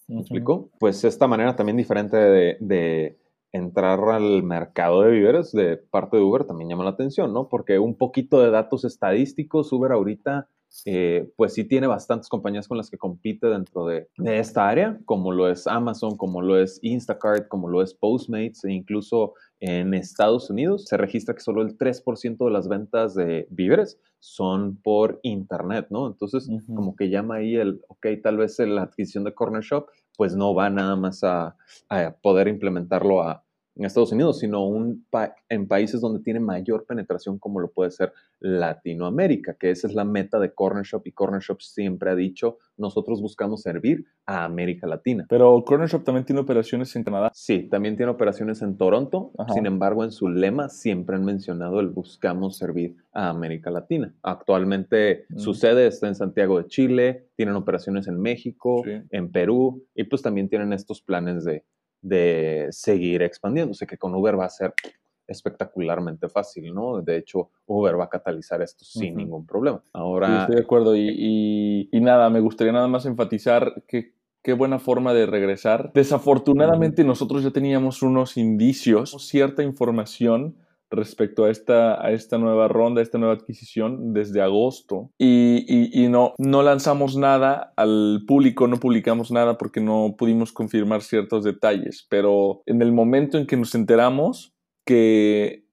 ¿Me 0.09 0.19
explico? 0.19 0.69
Pues 0.81 1.05
esta 1.05 1.29
manera 1.29 1.55
también 1.55 1.77
diferente 1.77 2.17
de, 2.17 3.19
entrar 3.53 4.01
al 4.01 4.43
mercado 4.43 5.03
de 5.03 5.13
víveres 5.13 5.53
de 5.53 5.77
parte 5.77 6.17
de 6.17 6.25
Uber 6.25 6.43
también 6.43 6.71
llama 6.71 6.83
la 6.83 6.91
atención, 6.91 7.33
¿no? 7.33 7.49
Porque 7.49 7.79
un 7.79 7.95
poquito 7.95 8.41
de 8.41 8.51
datos 8.51 8.85
estadísticos, 8.85 9.73
Uber 9.73 9.93
ahorita, 9.93 10.49
eh, 10.85 11.31
pues 11.37 11.55
sí 11.55 11.65
tiene 11.65 11.87
bastantes 11.87 12.29
compañías 12.29 12.69
con 12.69 12.79
las 12.79 12.91
que 12.91 12.99
compite 12.99 13.47
dentro 13.47 13.87
de, 13.87 14.09
de, 14.17 14.39
esta 14.39 14.69
área, 14.69 14.99
como 15.05 15.33
lo 15.33 15.49
es 15.49 15.67
Amazon, 15.67 16.17
como 16.17 16.43
lo 16.43 16.59
es 16.59 16.79
Instacart, 16.83 17.49
como 17.49 17.69
lo 17.69 17.83
es 17.83 17.95
Postmates 17.95 18.65
e 18.65 18.73
incluso 18.73 19.35
en 19.61 19.95
Estados 19.95 20.51
Unidos 20.51 20.87
se 20.87 20.97
registra 20.97 21.35
que 21.35 21.41
solo 21.41 21.63
el 21.63 21.79
3% 21.79 22.45
de 22.45 22.51
las 22.51 22.69
ventas 22.69 23.15
de 23.15 23.47
víveres 23.51 24.01
son 24.19 24.77
por 24.77 25.21
internet, 25.23 25.87
¿no? 25.91 26.09
Entonces, 26.09 26.49
como 26.67 26.97
que 26.97 27.11
llama 27.11 27.37
ahí 27.37 27.55
el, 27.55 27.81
ok, 27.89 28.07
tal 28.23 28.39
vez 28.39 28.59
la 28.59 28.83
adquisición 28.83 29.23
de 29.25 29.35
Corner 29.35 29.63
Shop, 29.63 29.87
pues 30.17 30.35
no 30.35 30.55
va 30.55 30.69
nada 30.71 30.97
más 30.97 31.23
a, 31.23 31.57
poder 32.23 32.49
implementarlo 32.49 33.23
a, 33.23 33.45
en 33.75 33.85
Estados 33.85 34.13
Unidos, 34.13 34.39
sino 34.39 34.67
un 34.67 35.07
en 35.49 35.67
países 35.67 36.01
donde 36.01 36.23
tiene 36.23 36.41
mayor 36.41 36.85
penetración 36.87 37.39
como 37.39 37.61
lo 37.61 37.71
puede 37.71 37.91
ser 37.91 38.13
Latinoamérica, 38.41 39.55
que 39.55 39.71
esa 39.71 39.87
es 39.87 39.95
la 39.95 40.05
meta 40.05 40.39
de 40.39 40.53
Corner 40.53 40.85
Shop 40.85 41.03
y 41.05 41.13
Corner 41.13 41.41
Shop 41.41 41.61
siempre 41.61 42.11
ha 42.11 42.15
dicho, 42.15 42.59
nosotros 42.77 43.21
buscamos 43.21 43.63
servir 43.63 44.05
a 44.27 44.45
América 44.45 44.87
Latina. 44.87 45.27
Pero 45.29 45.65
Corner 45.65 45.89
Shop 45.89 46.05
también 46.05 46.27
tiene 46.27 46.41
operaciones 46.41 46.95
en 46.97 47.05
Canadá. 47.05 47.31
Sí, 47.35 47.69
también 47.69 47.97
tiene 47.97 48.13
operaciones 48.13 48.63
en 48.63 48.77
Toronto, 48.77 49.33
sin 49.55 49.67
embargo 49.67 50.05
en 50.05 50.11
su 50.11 50.29
lema 50.29 50.69
siempre 50.69 51.17
han 51.17 51.25
mencionado 51.25 51.81
el 51.81 51.89
buscamos 51.89 52.59
servir 52.59 52.97
a 53.13 53.29
América 53.29 53.71
Latina. 53.71 54.15
Actualmente 54.23 55.27
mm. 55.29 55.39
su 55.39 55.55
sede 55.55 55.87
está 55.87 56.09
en 56.09 56.15
Santiago 56.15 56.59
de 56.59 56.67
Chile, 56.69 57.29
tienen 57.37 57.55
operaciones 57.55 58.09
en 58.09 58.21
México, 58.21 58.83
en 58.87 59.31
Perú 59.31 59.85
y 59.95 60.05
pues 60.05 60.23
también 60.23 60.49
tienen 60.49 60.73
estos 60.73 61.03
planes 61.03 61.45
de 61.45 61.65
de 62.03 62.69
seguir 62.71 63.23
expandiéndose, 63.23 63.87
que 63.87 63.97
con 63.97 64.15
Uber 64.15 64.39
va 64.39 64.47
a 64.47 64.51
ser 64.51 64.75
espectacularmente 65.27 66.29
fácil, 66.29 66.75
¿no? 66.75 67.01
De 67.01 67.17
hecho, 67.17 67.51
Uber 67.67 67.99
va 67.99 68.05
a 68.05 68.09
catalizar 68.11 68.61
esto 68.61 68.85
sin 68.85 69.17
ningún 69.17 69.47
problema. 69.47 69.83
Ahora... 69.93 70.43
estoy 70.43 70.57
de 70.57 70.63
acuerdo 70.63 70.95
y, 70.97 71.89
nada, 71.93 72.29
me 72.29 72.41
gustaría 72.41 72.73
nada 72.73 72.89
más 72.89 73.07
enfatizar 73.07 73.85
que 73.87 74.15
qué 74.43 74.53
buena 74.53 74.81
forma 74.81 75.15
de 75.15 75.27
regresar. 75.27 75.93
Desafortunadamente 75.95 77.05
nosotros 77.05 77.45
ya 77.45 77.53
teníamos 77.53 78.03
unos 78.03 78.37
indicios, 78.37 79.15
cierta 79.27 79.63
información 79.63 80.57
respecto 80.93 81.45
a 81.45 81.51
esta, 81.51 82.05
a 82.05 82.13
esta 82.13 82.39
nueva 82.39 82.69
ronda, 82.69 83.01
a 83.01 83.03
esta 83.03 83.19
nueva 83.19 83.35
adquisición 83.35 84.13
desde 84.13 84.43
agosto. 84.43 85.11
Y, 85.19 86.07
no, 86.09 86.35
no 86.39 86.63
lanzamos 86.63 87.17
nada 87.17 87.73
al 87.77 88.25
público, 88.27 88.69
no 88.69 88.79
publicamos 88.79 89.31
nada 89.31 89.57
porque 89.57 89.81
no 89.81 90.15
pudimos 90.17 90.53
confirmar 90.53 91.03
ciertos 91.03 91.45
detalles. 91.45 92.07
Pero 92.09 92.63
en 92.67 92.83
el 92.83 92.93
momento 92.93 93.39
en 93.39 93.47
que 93.47 93.57
nos 93.57 93.75
enteramos 93.75 94.55
que 94.85 95.65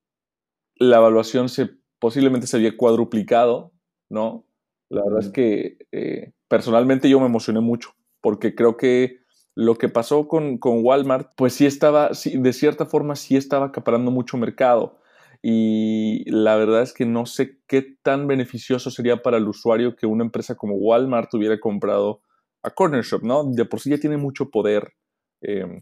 la 0.76 0.98
evaluación 0.98 1.50
se, 1.50 1.70
posiblemente 2.00 2.48
se 2.48 2.58
había 2.58 2.78
cuadruplicado, 2.78 3.74
¿no? 4.10 4.46
La 4.90 5.04
verdad 5.04 5.20
es 5.20 5.30
que 5.30 5.78
eh, 5.92 6.32
personalmente 6.48 7.10
yo 7.10 7.20
me 7.20 7.26
emocioné 7.26 7.60
mucho 7.60 7.92
porque 8.22 8.56
creo 8.56 8.78
que 8.78 9.20
lo 9.56 9.76
que 9.76 9.90
pasó 9.90 10.28
con, 10.28 10.58
con 10.58 10.86
Walmart, 10.86 11.32
pues 11.36 11.54
sí 11.54 11.66
estaba, 11.66 12.14
sí, 12.14 12.38
de 12.38 12.54
cierta 12.54 12.86
forma 12.86 13.18
sí 13.18 13.36
estaba 13.36 13.68
acaparando 13.68 14.10
mucho 14.10 14.38
mercado 14.38 15.00
y 15.42 16.30
la 16.30 16.56
verdad 16.56 16.82
es 16.82 16.94
que 16.94 17.06
no 17.06 17.26
sé 17.26 17.60
qué 17.68 17.98
tan 18.04 18.28
beneficioso 18.28 18.92
sería 18.92 19.22
para 19.22 19.38
el 19.38 19.48
usuario 19.48 19.96
que 19.96 20.06
una 20.06 20.24
empresa 20.26 20.56
como 20.56 20.76
Walmart 20.76 21.34
hubiera 21.34 21.60
comprado 21.60 22.22
a 22.64 22.72
Corner 22.72 23.04
Shop, 23.04 23.24
¿no? 23.24 23.46
De 23.46 23.66
por 23.66 23.80
sí 23.80 23.90
ya 23.92 23.98
tiene 23.98 24.18
mucho 24.18 24.50
poder. 24.50 24.94
Em, 25.42 25.78
eh, 25.78 25.82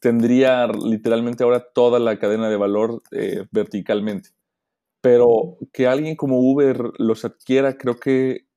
tendría 0.00 0.66
literalmente 0.66 1.42
ahora 1.44 1.66
toda 1.74 1.98
la 1.98 2.18
cadena 2.18 2.50
de 2.50 2.56
valor 2.56 3.02
eh, 3.12 3.46
verticalmente. 3.50 4.30
Pero 5.02 5.58
que 5.72 5.86
alguien 5.86 6.16
como 6.16 6.40
Uber 6.40 6.92
los 6.98 7.24
adquiera, 7.24 7.78
creo 7.78 7.98
que 7.98 8.47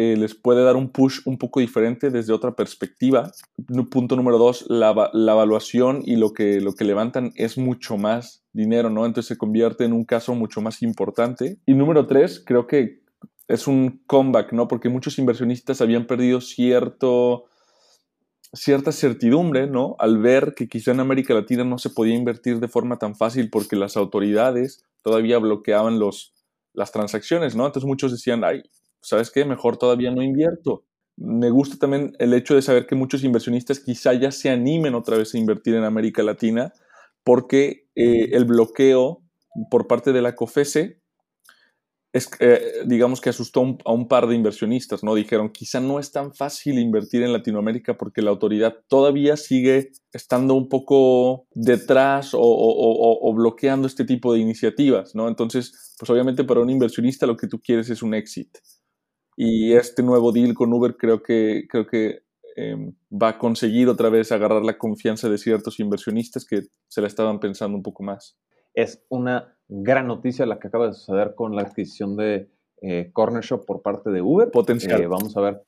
eh, 0.00 0.16
les 0.16 0.36
puede 0.36 0.62
dar 0.62 0.76
un 0.76 0.90
push 0.90 1.22
un 1.24 1.38
poco 1.38 1.58
diferente 1.58 2.10
desde 2.10 2.32
otra 2.32 2.54
perspectiva. 2.54 3.32
Punto 3.90 4.14
número 4.14 4.38
dos, 4.38 4.64
la, 4.68 5.10
la, 5.12 5.32
evaluación 5.32 6.02
y 6.04 6.14
lo 6.14 6.32
que, 6.32 6.60
lo 6.60 6.74
que 6.74 6.84
levantan 6.84 7.32
es 7.34 7.58
mucho 7.58 7.96
más 7.96 8.44
dinero, 8.52 8.90
¿no? 8.90 9.06
Entonces 9.06 9.26
se 9.26 9.36
convierte 9.36 9.84
en 9.84 9.92
un 9.92 10.04
caso 10.04 10.36
mucho 10.36 10.60
más 10.60 10.82
importante. 10.82 11.58
Y 11.66 11.74
número 11.74 12.06
tres, 12.06 12.40
creo 12.46 12.68
que 12.68 13.02
es 13.48 13.66
un 13.66 14.00
comeback, 14.06 14.52
¿no? 14.52 14.68
Porque 14.68 14.88
muchos 14.88 15.18
inversionistas 15.18 15.80
habían 15.80 16.06
perdido 16.06 16.40
cierto, 16.40 17.46
cierta 18.52 18.92
certidumbre, 18.92 19.66
¿no? 19.66 19.96
Al 19.98 20.18
ver 20.18 20.54
que 20.54 20.68
quizá 20.68 20.92
en 20.92 21.00
América 21.00 21.34
Latina 21.34 21.64
no 21.64 21.78
se 21.78 21.90
podía 21.90 22.14
invertir 22.14 22.60
de 22.60 22.68
forma 22.68 22.98
tan 22.98 23.16
fácil 23.16 23.50
porque 23.50 23.74
las 23.74 23.96
autoridades 23.96 24.84
todavía 25.02 25.38
bloqueaban 25.38 25.98
los, 25.98 26.34
las 26.72 26.92
transacciones, 26.92 27.56
¿no? 27.56 27.66
Entonces 27.66 27.88
muchos 27.88 28.12
decían, 28.12 28.44
ay, 28.44 28.62
¿sabes 29.00 29.30
qué? 29.30 29.44
Mejor 29.44 29.76
todavía 29.76 30.10
no 30.10 30.22
invierto. 30.22 30.84
Me 31.16 31.50
gusta 31.50 31.76
también 31.78 32.14
el 32.18 32.32
hecho 32.34 32.54
de 32.54 32.62
saber 32.62 32.86
que 32.86 32.94
muchos 32.94 33.24
inversionistas 33.24 33.80
quizá 33.80 34.14
ya 34.14 34.30
se 34.30 34.50
animen 34.50 34.94
otra 34.94 35.16
vez 35.18 35.34
a 35.34 35.38
invertir 35.38 35.74
en 35.74 35.84
América 35.84 36.22
Latina 36.22 36.72
porque 37.24 37.88
eh, 37.94 38.30
el 38.32 38.44
bloqueo 38.44 39.22
por 39.70 39.86
parte 39.86 40.12
de 40.12 40.22
la 40.22 40.36
COFESE 40.36 41.00
es, 42.12 42.30
eh, 42.40 42.84
digamos 42.86 43.20
que 43.20 43.30
asustó 43.30 43.76
a 43.84 43.92
un 43.92 44.08
par 44.08 44.26
de 44.26 44.34
inversionistas, 44.34 45.04
¿no? 45.04 45.14
Dijeron, 45.14 45.50
quizá 45.50 45.80
no 45.80 45.98
es 45.98 46.10
tan 46.10 46.32
fácil 46.32 46.78
invertir 46.78 47.22
en 47.22 47.32
Latinoamérica 47.32 47.98
porque 47.98 48.22
la 48.22 48.30
autoridad 48.30 48.76
todavía 48.88 49.36
sigue 49.36 49.90
estando 50.12 50.54
un 50.54 50.68
poco 50.68 51.46
detrás 51.52 52.32
o, 52.32 52.40
o, 52.40 53.34
bloqueando 53.34 53.86
este 53.86 54.04
tipo 54.04 54.32
de 54.32 54.40
iniciativas, 54.40 55.14
¿no? 55.14 55.28
Entonces, 55.28 55.94
pues 55.98 56.08
obviamente 56.08 56.44
para 56.44 56.60
un 56.60 56.70
inversionista 56.70 57.26
lo 57.26 57.36
que 57.36 57.46
tú 57.46 57.60
quieres 57.60 57.90
es 57.90 58.02
un 58.02 58.14
exit. 58.14 58.56
Y 59.40 59.74
este 59.74 60.02
nuevo 60.02 60.32
deal 60.32 60.52
con 60.52 60.72
Uber 60.72 60.96
creo 60.96 61.22
que, 61.22 61.68
creo 61.70 61.86
que 61.86 62.22
em, 62.56 62.96
va 63.10 63.28
a 63.28 63.38
conseguir 63.38 63.88
otra 63.88 64.08
vez 64.08 64.32
agarrar 64.32 64.64
la 64.64 64.76
confianza 64.76 65.28
de 65.28 65.38
ciertos 65.38 65.78
inversionistas 65.78 66.44
que 66.44 66.62
se 66.88 67.00
la 67.00 67.06
estaban 67.06 67.38
pensando 67.38 67.76
un 67.76 67.84
poco 67.84 68.02
más. 68.02 68.36
Es 68.74 69.06
una 69.08 69.56
gran 69.68 70.08
noticia 70.08 70.44
la 70.44 70.58
que 70.58 70.66
acaba 70.66 70.88
de 70.88 70.94
suceder 70.94 71.36
con 71.36 71.54
la 71.54 71.62
adquisición 71.62 72.16
de 72.16 72.50
eh, 72.82 73.10
Corner 73.12 73.44
Shop 73.44 73.64
por 73.64 73.80
parte 73.80 74.10
de 74.10 74.22
Uber. 74.22 74.50
Potencial. 74.50 75.00
Eh, 75.00 75.06
vamos 75.06 75.36
a 75.36 75.40
ver. 75.40 75.62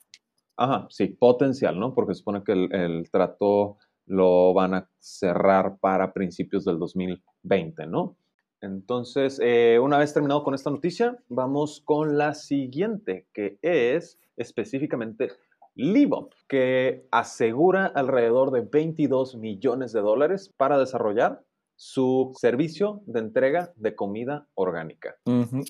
Ajá, 0.57 0.89
sí, 0.91 1.07
potencial, 1.07 1.79
¿no? 1.79 1.95
Porque 1.95 2.15
supone 2.15 2.43
que 2.43 2.50
el, 2.50 2.75
el, 2.75 3.09
trato 3.09 3.79
lo 4.05 4.53
van 4.53 4.75
a 4.75 4.91
cerrar 4.99 5.79
para 5.79 6.12
principios 6.12 6.65
del 6.65 6.81
2020, 6.81 7.87
¿no? 7.87 8.17
Entonces, 8.61 9.40
eh, 9.43 9.79
una 9.81 9.99
vez 9.99 10.12
terminado 10.12 10.43
con 10.43 10.55
esta 10.55 10.71
noticia, 10.71 11.17
vamos 11.29 11.83
con 11.85 12.19
la 12.19 12.35
siguiente, 12.35 13.26
que 13.33 13.59
es 13.62 14.19
específicamente 14.37 15.31
Livop, 15.75 16.33
que 16.49 17.07
asegura 17.11 17.87
alrededor 17.87 18.50
de 18.50 18.62
22 18.62 19.37
millones 19.37 19.93
de 19.93 20.00
dólares 20.00 20.52
para 20.57 20.79
desarrollar 20.79 21.43
su 21.76 22.33
servicio 22.37 23.00
de 23.07 23.21
entrega 23.21 23.73
de 23.76 23.95
comida 23.95 24.47
orgánica. 24.55 25.17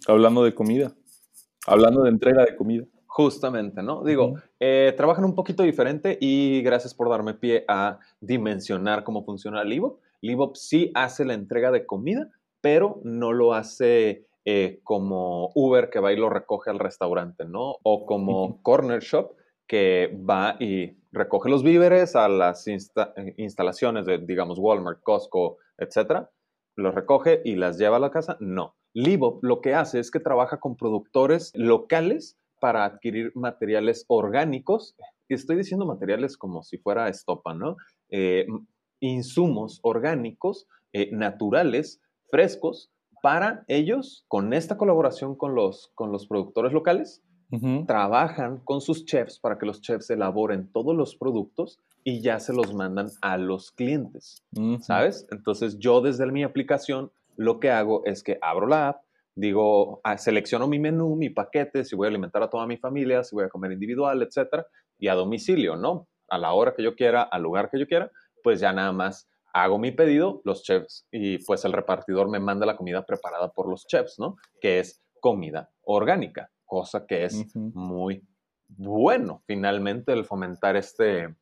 Hablando 0.08 0.42
de 0.42 0.54
comida, 0.54 0.92
hablando 1.66 2.02
de 2.02 2.10
entrega 2.10 2.44
de 2.44 2.56
comida. 2.56 2.84
Justamente, 3.06 3.82
¿no? 3.82 4.02
Digo, 4.02 4.34
eh, 4.58 4.94
trabajan 4.96 5.24
un 5.24 5.34
poquito 5.34 5.62
diferente 5.62 6.16
y 6.20 6.62
gracias 6.62 6.94
por 6.94 7.08
darme 7.08 7.34
pie 7.34 7.64
a 7.68 7.98
dimensionar 8.20 9.04
cómo 9.04 9.24
funciona 9.24 9.62
Livop. 9.64 10.00
Livop 10.20 10.56
sí 10.56 10.90
hace 10.94 11.24
la 11.24 11.34
entrega 11.34 11.70
de 11.70 11.86
comida, 11.86 12.30
pero 12.60 13.00
no 13.04 13.32
lo 13.32 13.54
hace 13.54 14.26
eh, 14.44 14.80
como 14.84 15.50
Uber 15.54 15.90
que 15.90 16.00
va 16.00 16.12
y 16.12 16.16
lo 16.16 16.30
recoge 16.30 16.70
al 16.70 16.78
restaurante, 16.78 17.44
¿no? 17.44 17.76
O 17.82 18.06
como 18.06 18.60
Corner 18.62 19.00
Shop 19.00 19.32
que 19.66 20.18
va 20.28 20.56
y 20.58 20.96
recoge 21.12 21.48
los 21.48 21.62
víveres 21.62 22.16
a 22.16 22.28
las 22.28 22.66
instalaciones 23.36 24.04
de, 24.04 24.18
digamos, 24.18 24.58
Walmart, 24.58 25.00
Costco, 25.02 25.58
etcétera, 25.78 26.30
los 26.76 26.94
recoge 26.94 27.40
y 27.44 27.54
las 27.54 27.78
lleva 27.78 27.96
a 27.96 28.00
la 28.00 28.10
casa. 28.10 28.36
No. 28.40 28.74
Livop 28.94 29.44
lo 29.44 29.60
que 29.60 29.74
hace 29.74 30.00
es 30.00 30.10
que 30.10 30.18
trabaja 30.18 30.58
con 30.58 30.76
productores 30.76 31.52
locales 31.54 32.36
para 32.60 32.84
adquirir 32.84 33.30
materiales 33.36 34.04
orgánicos. 34.08 34.96
Estoy 35.28 35.56
diciendo 35.56 35.86
materiales 35.86 36.36
como 36.36 36.64
si 36.64 36.78
fuera 36.78 37.08
estopa, 37.08 37.54
¿no? 37.54 37.76
Eh, 38.08 38.46
insumos 38.98 39.78
orgánicos, 39.82 40.66
eh, 40.92 41.10
naturales, 41.12 42.00
frescos 42.30 42.90
para 43.22 43.64
ellos, 43.68 44.24
con 44.28 44.52
esta 44.52 44.76
colaboración 44.76 45.36
con 45.36 45.54
los, 45.54 45.90
con 45.94 46.10
los 46.10 46.26
productores 46.26 46.72
locales, 46.72 47.22
trabajan 47.86 48.58
con 48.58 48.80
sus 48.80 49.04
chefs 49.04 49.40
para 49.40 49.58
que 49.58 49.66
los 49.66 49.80
chefs 49.80 50.08
elaboren 50.10 50.70
todos 50.72 50.94
los 50.96 51.16
productos 51.16 51.80
y 52.04 52.22
ya 52.22 52.38
se 52.38 52.52
los 52.52 52.72
mandan 52.74 53.08
a 53.22 53.36
los 53.38 53.72
clientes, 53.72 54.44
¿sabes? 54.80 55.26
Entonces 55.30 55.78
yo 55.78 56.00
desde 56.00 56.30
mi 56.30 56.44
aplicación 56.44 57.10
lo 57.36 57.58
que 57.58 57.70
hago 57.70 58.02
es 58.04 58.22
que 58.22 58.38
abro 58.40 58.66
la 58.66 58.88
app, 58.88 59.02
digo, 59.34 60.00
ah, 60.04 60.16
selecciono 60.16 60.68
mi 60.68 60.78
menú, 60.78 61.16
mi 61.16 61.30
paquete, 61.30 61.84
si 61.84 61.96
voy 61.96 62.06
a 62.06 62.10
alimentar 62.10 62.42
a 62.42 62.50
toda 62.50 62.66
mi 62.66 62.76
familia, 62.76 63.24
si 63.24 63.34
voy 63.34 63.44
a 63.44 63.48
comer 63.48 63.72
individual, 63.72 64.22
etcétera, 64.22 64.66
y 64.98 65.08
a 65.08 65.14
domicilio, 65.14 65.76
¿no? 65.76 66.08
A 66.28 66.38
la 66.38 66.52
hora 66.52 66.74
que 66.74 66.82
yo 66.82 66.94
quiera, 66.94 67.22
al 67.22 67.42
lugar 67.42 67.70
que 67.70 67.78
yo 67.78 67.86
quiera, 67.86 68.10
pues 68.42 68.60
ya 68.60 68.72
nada 68.72 68.92
más 68.92 69.28
hago 69.52 69.78
mi 69.78 69.92
pedido, 69.92 70.40
los 70.44 70.62
chefs, 70.62 71.06
y 71.10 71.38
pues 71.44 71.64
el 71.64 71.72
repartidor 71.72 72.28
me 72.28 72.40
manda 72.40 72.66
la 72.66 72.76
comida 72.76 73.04
preparada 73.04 73.52
por 73.52 73.68
los 73.68 73.86
chefs, 73.86 74.18
¿no? 74.18 74.36
Que 74.60 74.80
es 74.80 75.02
comida 75.20 75.70
orgánica, 75.82 76.50
cosa 76.64 77.06
que 77.06 77.24
es 77.24 77.54
muy 77.54 78.22
bueno, 78.76 79.42
finalmente, 79.46 80.12
el 80.12 80.24
fomentar 80.24 80.76
este, 80.76 81.34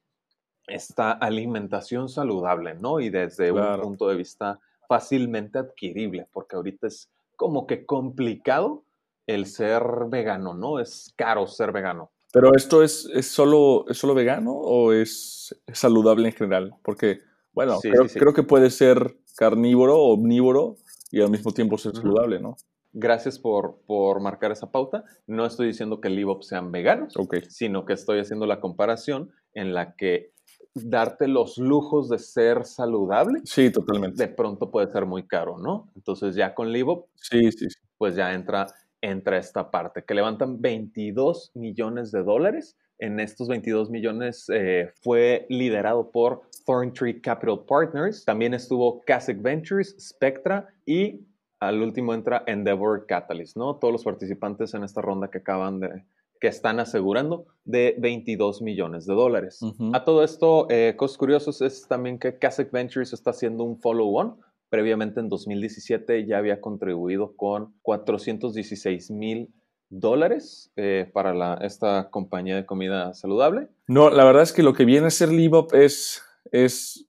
esta 0.67 1.13
alimentación 1.13 2.09
saludable, 2.09 2.75
¿no? 2.75 3.01
Y 3.01 3.11
desde 3.11 3.53
un 3.53 3.81
punto 3.81 4.09
de 4.09 4.17
vista 4.17 4.59
fácilmente 4.89 5.59
adquirible, 5.59 6.27
porque 6.33 6.57
ahorita 6.57 6.87
es 6.87 7.11
como 7.37 7.67
que 7.67 7.85
complicado 7.85 8.85
el 9.27 9.47
ser 9.47 9.83
vegano, 10.09 10.55
¿no? 10.55 10.81
Es 10.81 11.13
caro 11.17 11.47
ser 11.47 11.73
vegano. 11.73 12.11
Pero 12.33 12.55
esto 12.55 12.83
es, 12.83 13.09
es, 13.15 13.29
solo, 13.29 13.87
¿es 13.89 13.99
solo 13.99 14.15
vegano 14.15 14.53
o 14.53 14.93
es 14.93 15.55
saludable 15.73 16.29
en 16.29 16.35
general? 16.35 16.75
Porque 16.83 17.21
bueno, 17.53 17.79
creo, 18.15 18.33
que 18.33 18.43
puede 18.43 18.71
ser 18.71 19.17
carnívoro 19.37 19.99
omnívoro 20.03 20.77
y 21.11 21.21
al 21.21 21.31
mismo 21.31 21.53
tiempo 21.53 21.79
ser 21.79 21.95
saludable, 21.95 22.41
¿no? 22.41 22.57
Gracias 22.93 23.39
por, 23.39 23.81
por 23.87 24.21
marcar 24.21 24.51
esa 24.51 24.71
pauta. 24.71 25.05
No 25.27 25.45
estoy 25.47 25.67
diciendo 25.69 26.01
que 26.01 26.09
el 26.09 26.17
Livop 26.17 26.43
sean 26.43 26.73
veganos, 26.73 27.17
Ok. 27.17 27.37
sino 27.49 27.85
que 27.85 27.93
estoy 27.93 28.21
haciendo 28.21 28.47
la 28.47 28.61
comparación 28.61 29.31
en 29.55 29.75
la 29.75 29.95
que 29.95 30.33
darte 30.75 31.29
los 31.29 31.59
lujos 31.59 32.09
de 32.09 32.19
ser 32.19 32.65
saludable 32.65 33.41
Sí, 33.45 33.71
totalmente. 33.71 34.23
de 34.27 34.33
pronto 34.33 34.71
puede 34.71 34.91
ser 34.91 35.07
muy 35.07 35.27
caro, 35.27 35.59
¿no? 35.59 35.91
Entonces 35.97 36.35
ya 36.35 36.55
con 36.55 36.73
Livop 36.73 37.07
Sí, 37.17 37.51
sí, 37.53 37.69
sí. 37.69 37.79
pues 37.99 38.15
ya 38.15 38.33
entra, 38.33 38.67
entra 39.01 39.39
esta 39.39 39.71
parte, 39.71 40.05
que 40.05 40.15
levantan 40.15 40.61
22 40.61 41.53
millones 41.55 42.11
de 42.13 42.23
dólares. 42.23 42.77
En 42.99 43.21
estos 43.21 43.49
22 43.49 43.91
millones 43.91 44.47
eh, 44.53 44.91
fue 45.03 45.47
liderado 45.49 46.11
por 46.11 46.43
Thorntree 46.67 47.21
Capital 47.21 47.65
Partners, 47.67 48.25
también 48.25 48.55
estuvo 48.55 49.01
Kasich 49.03 49.41
Ventures, 49.41 49.97
Spectra 49.99 50.69
y 50.85 51.25
al 51.61 51.81
último 51.83 52.15
entra 52.15 52.45
Endeavor 52.47 53.07
Catalyst, 53.07 53.57
¿no? 53.57 53.77
Todos 53.77 53.93
los 53.93 54.05
participantes 54.05 54.75
en 54.75 54.85
esta 54.85 55.01
ronda 55.01 55.31
que 55.31 55.39
acaban 55.39 55.81
de, 55.81 56.05
que 56.41 56.49
están 56.49 56.81
asegurando 56.81 57.47
de 57.65 57.97
22 57.99 58.63
millones 58.63 59.07
de 59.07 59.15
dólares. 59.15 59.61
A 59.93 60.05
todo 60.05 60.23
esto, 60.23 60.67
eh, 60.71 60.95
cosas 60.97 61.19
curiosas 61.19 61.61
es 61.61 61.87
también 61.89 62.19
que 62.19 62.39
Ventures 62.73 63.13
está 63.13 63.31
haciendo 63.31 63.65
un 63.65 63.81
follow-on. 63.81 64.37
Previamente 64.71 65.21
en 65.21 65.29
2017 65.29 66.27
ya 66.27 66.39
había 66.39 66.61
contribuido 66.61 67.35
con 67.37 67.75
416 67.83 69.11
mil 69.11 69.53
dólares 69.91 70.73
eh, 70.77 71.11
para 71.13 71.35
la, 71.35 71.55
esta 71.63 72.11
compañía 72.11 72.57
de 72.57 72.67
comida 72.67 73.15
saludable. 73.15 73.69
No, 73.87 74.11
la 74.11 74.25
verdad 74.25 74.43
es 74.43 74.53
que 74.53 74.63
lo 74.63 74.75
que 74.75 74.85
viene 74.85 75.07
a 75.07 75.11
ser 75.11 75.31
Livop 75.31 75.75
es, 75.75 76.23
es 76.53 77.07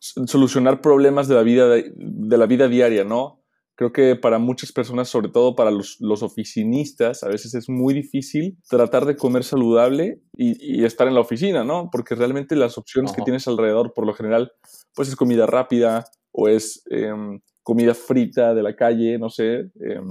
solucionar 0.00 0.80
problemas 0.80 1.28
de 1.28 1.34
la 1.34 1.42
vida, 1.42 1.68
de, 1.68 1.92
de 1.96 2.38
la 2.38 2.46
vida 2.46 2.68
diaria, 2.68 3.04
¿no? 3.04 3.42
Creo 3.76 3.92
que 3.92 4.16
para 4.16 4.38
muchas 4.38 4.72
personas, 4.72 5.08
sobre 5.08 5.28
todo 5.28 5.54
para 5.54 5.70
los, 5.70 5.98
los 6.00 6.22
oficinistas, 6.22 7.22
a 7.22 7.28
veces 7.28 7.54
es 7.54 7.68
muy 7.68 7.92
difícil 7.92 8.56
tratar 8.70 9.04
de 9.04 9.16
comer 9.16 9.44
saludable 9.44 10.22
y, 10.34 10.78
y 10.78 10.84
estar 10.84 11.06
en 11.08 11.14
la 11.14 11.20
oficina, 11.20 11.62
¿no? 11.62 11.90
Porque 11.92 12.14
realmente 12.14 12.56
las 12.56 12.78
opciones 12.78 13.12
que 13.12 13.20
tienes 13.20 13.46
alrededor, 13.46 13.92
por 13.92 14.06
lo 14.06 14.14
general, 14.14 14.50
pues 14.94 15.08
es 15.08 15.16
comida 15.16 15.44
rápida 15.44 16.04
o 16.32 16.48
es 16.48 16.84
em, 16.90 17.40
comida 17.62 17.94
frita 17.94 18.54
de 18.54 18.62
la 18.62 18.74
calle, 18.74 19.18
no 19.18 19.28
sé, 19.28 19.70
em, 19.80 20.10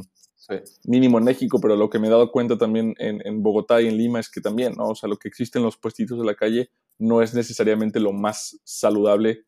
Mínimo 0.85 1.17
en 1.17 1.23
México, 1.23 1.59
pero 1.61 1.75
lo 1.75 1.89
que 1.89 1.99
me 1.99 2.07
he 2.07 2.09
dado 2.09 2.31
cuenta 2.31 2.57
también 2.57 2.93
en, 2.97 3.41
Bogotá 3.41 3.81
y 3.81 3.87
en 3.87 3.97
Lima 3.97 4.19
es 4.19 4.29
que 4.29 4.41
también, 4.41 4.73
¿no? 4.75 4.89
O 4.89 4.95
sea, 4.95 5.09
lo 5.09 5.17
que 5.17 5.27
existe 5.27 5.59
en 5.59 5.65
los 5.65 5.77
puestitos 5.77 6.19
de 6.19 6.25
la 6.25 6.35
calle 6.35 6.69
no 6.99 7.21
es 7.21 7.33
necesariamente 7.33 7.99
lo 7.99 8.11
más 8.11 8.59
saludable, 8.63 9.45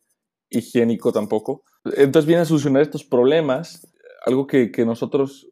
higiénico 0.50 1.12
tampoco. 1.12 1.64
Entonces 1.86 2.26
viene 2.26 2.42
a 2.42 2.46
solucionar 2.46 2.82
estos 2.82 3.04
problemas. 3.04 3.88
Algo 4.26 4.48
que, 4.48 4.72
nosotros 4.86 5.50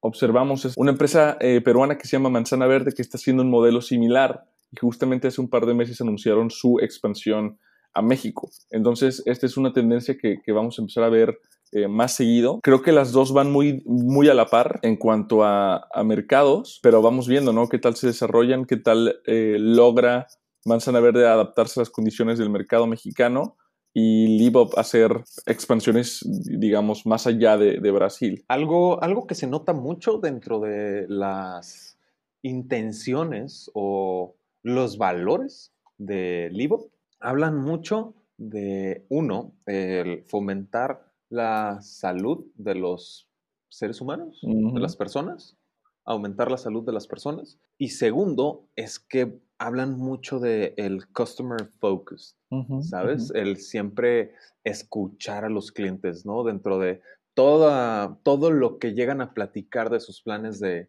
observamos 0.00 0.64
es 0.66 0.74
una 0.76 0.90
empresa 0.90 1.38
eh, 1.40 1.60
peruana 1.62 1.96
que 1.96 2.06
se 2.06 2.16
llama 2.16 2.28
Manzana 2.28 2.66
Verde 2.66 2.92
que 2.94 3.00
está 3.00 3.16
haciendo 3.16 3.42
un 3.42 3.50
modelo 3.50 3.80
similar 3.80 4.44
y 4.70 4.76
justamente 4.76 5.28
hace 5.28 5.40
un 5.40 5.48
par 5.48 5.64
de 5.64 5.72
meses 5.72 6.00
anunciaron 6.02 6.50
su 6.50 6.78
expansión 6.80 7.58
a 7.94 8.02
México. 8.02 8.50
Entonces, 8.70 9.22
esta 9.24 9.46
es 9.46 9.56
una 9.56 9.72
tendencia 9.72 10.16
que 10.18 10.52
vamos 10.52 10.78
a 10.78 10.82
empezar 10.82 11.04
a 11.04 11.08
ver 11.08 11.38
eh, 11.74 11.88
más 11.88 12.14
seguido. 12.14 12.60
Creo 12.62 12.82
que 12.82 12.92
las 12.92 13.12
dos 13.12 13.32
van 13.32 13.52
muy, 13.52 13.82
muy 13.84 14.28
a 14.28 14.34
la 14.34 14.46
par 14.46 14.78
en 14.82 14.96
cuanto 14.96 15.44
a, 15.44 15.88
a 15.92 16.04
mercados, 16.04 16.80
pero 16.82 17.02
vamos 17.02 17.28
viendo, 17.28 17.52
¿no? 17.52 17.68
Qué 17.68 17.78
tal 17.78 17.96
se 17.96 18.06
desarrollan, 18.06 18.64
qué 18.64 18.76
tal 18.76 19.16
eh, 19.26 19.56
logra 19.58 20.26
Manzana 20.64 21.00
Verde 21.00 21.26
adaptarse 21.26 21.78
a 21.78 21.82
las 21.82 21.90
condiciones 21.90 22.38
del 22.38 22.48
mercado 22.48 22.86
mexicano 22.86 23.56
y 23.92 24.38
Libop 24.38 24.78
hacer 24.78 25.22
expansiones, 25.46 26.20
digamos, 26.24 27.06
más 27.06 27.26
allá 27.26 27.58
de, 27.58 27.80
de 27.80 27.90
Brasil. 27.90 28.44
Algo, 28.48 29.02
algo 29.02 29.26
que 29.26 29.34
se 29.34 29.46
nota 29.46 29.72
mucho 29.72 30.18
dentro 30.18 30.60
de 30.60 31.06
las 31.08 31.98
intenciones 32.42 33.70
o 33.74 34.36
los 34.62 34.98
valores 34.98 35.72
de 35.98 36.48
Livo, 36.52 36.90
hablan 37.20 37.58
mucho 37.58 38.14
de, 38.36 39.06
uno, 39.08 39.54
el 39.66 40.24
fomentar 40.24 41.13
la 41.34 41.80
salud 41.82 42.46
de 42.54 42.76
los 42.76 43.28
seres 43.68 44.00
humanos, 44.00 44.38
de 44.42 44.80
las 44.80 44.96
personas, 44.96 45.56
aumentar 46.04 46.50
la 46.50 46.58
salud 46.58 46.84
de 46.84 46.92
las 46.92 47.08
personas. 47.08 47.58
Y 47.76 47.88
segundo, 47.88 48.68
es 48.76 49.00
que 49.00 49.40
hablan 49.58 49.98
mucho 49.98 50.38
de 50.38 50.74
el 50.76 51.08
customer 51.12 51.66
focus, 51.80 52.36
¿sabes? 52.82 53.32
El 53.34 53.56
siempre 53.56 54.32
escuchar 54.62 55.44
a 55.44 55.48
los 55.48 55.72
clientes, 55.72 56.24
¿no? 56.24 56.44
Dentro 56.44 56.78
de 56.78 57.00
toda, 57.34 58.16
todo 58.22 58.52
lo 58.52 58.78
que 58.78 58.94
llegan 58.94 59.20
a 59.20 59.34
platicar 59.34 59.90
de 59.90 59.98
sus 59.98 60.22
planes 60.22 60.60
de, 60.60 60.88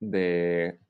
de 0.00 0.80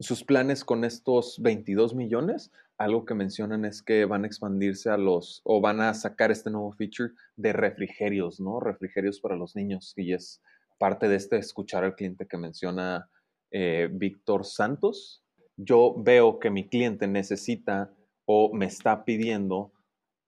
sus 0.00 0.24
planes 0.24 0.64
con 0.64 0.84
estos 0.84 1.40
22 1.40 1.94
millones, 1.94 2.50
algo 2.78 3.04
que 3.04 3.14
mencionan 3.14 3.66
es 3.66 3.82
que 3.82 4.06
van 4.06 4.24
a 4.24 4.26
expandirse 4.26 4.88
a 4.88 4.96
los, 4.96 5.42
o 5.44 5.60
van 5.60 5.80
a 5.80 5.92
sacar 5.92 6.30
este 6.30 6.50
nuevo 6.50 6.72
feature 6.72 7.12
de 7.36 7.52
refrigerios, 7.52 8.40
¿no? 8.40 8.58
Refrigerios 8.58 9.20
para 9.20 9.36
los 9.36 9.54
niños, 9.54 9.92
y 9.96 10.14
es 10.14 10.40
parte 10.78 11.08
de 11.08 11.16
este 11.16 11.36
escuchar 11.36 11.84
al 11.84 11.94
cliente 11.94 12.26
que 12.26 12.38
menciona 12.38 13.10
eh, 13.50 13.88
Víctor 13.92 14.46
Santos. 14.46 15.22
Yo 15.56 15.94
veo 15.98 16.38
que 16.38 16.48
mi 16.48 16.66
cliente 16.66 17.06
necesita 17.06 17.92
o 18.24 18.50
me 18.54 18.64
está 18.64 19.04
pidiendo 19.04 19.72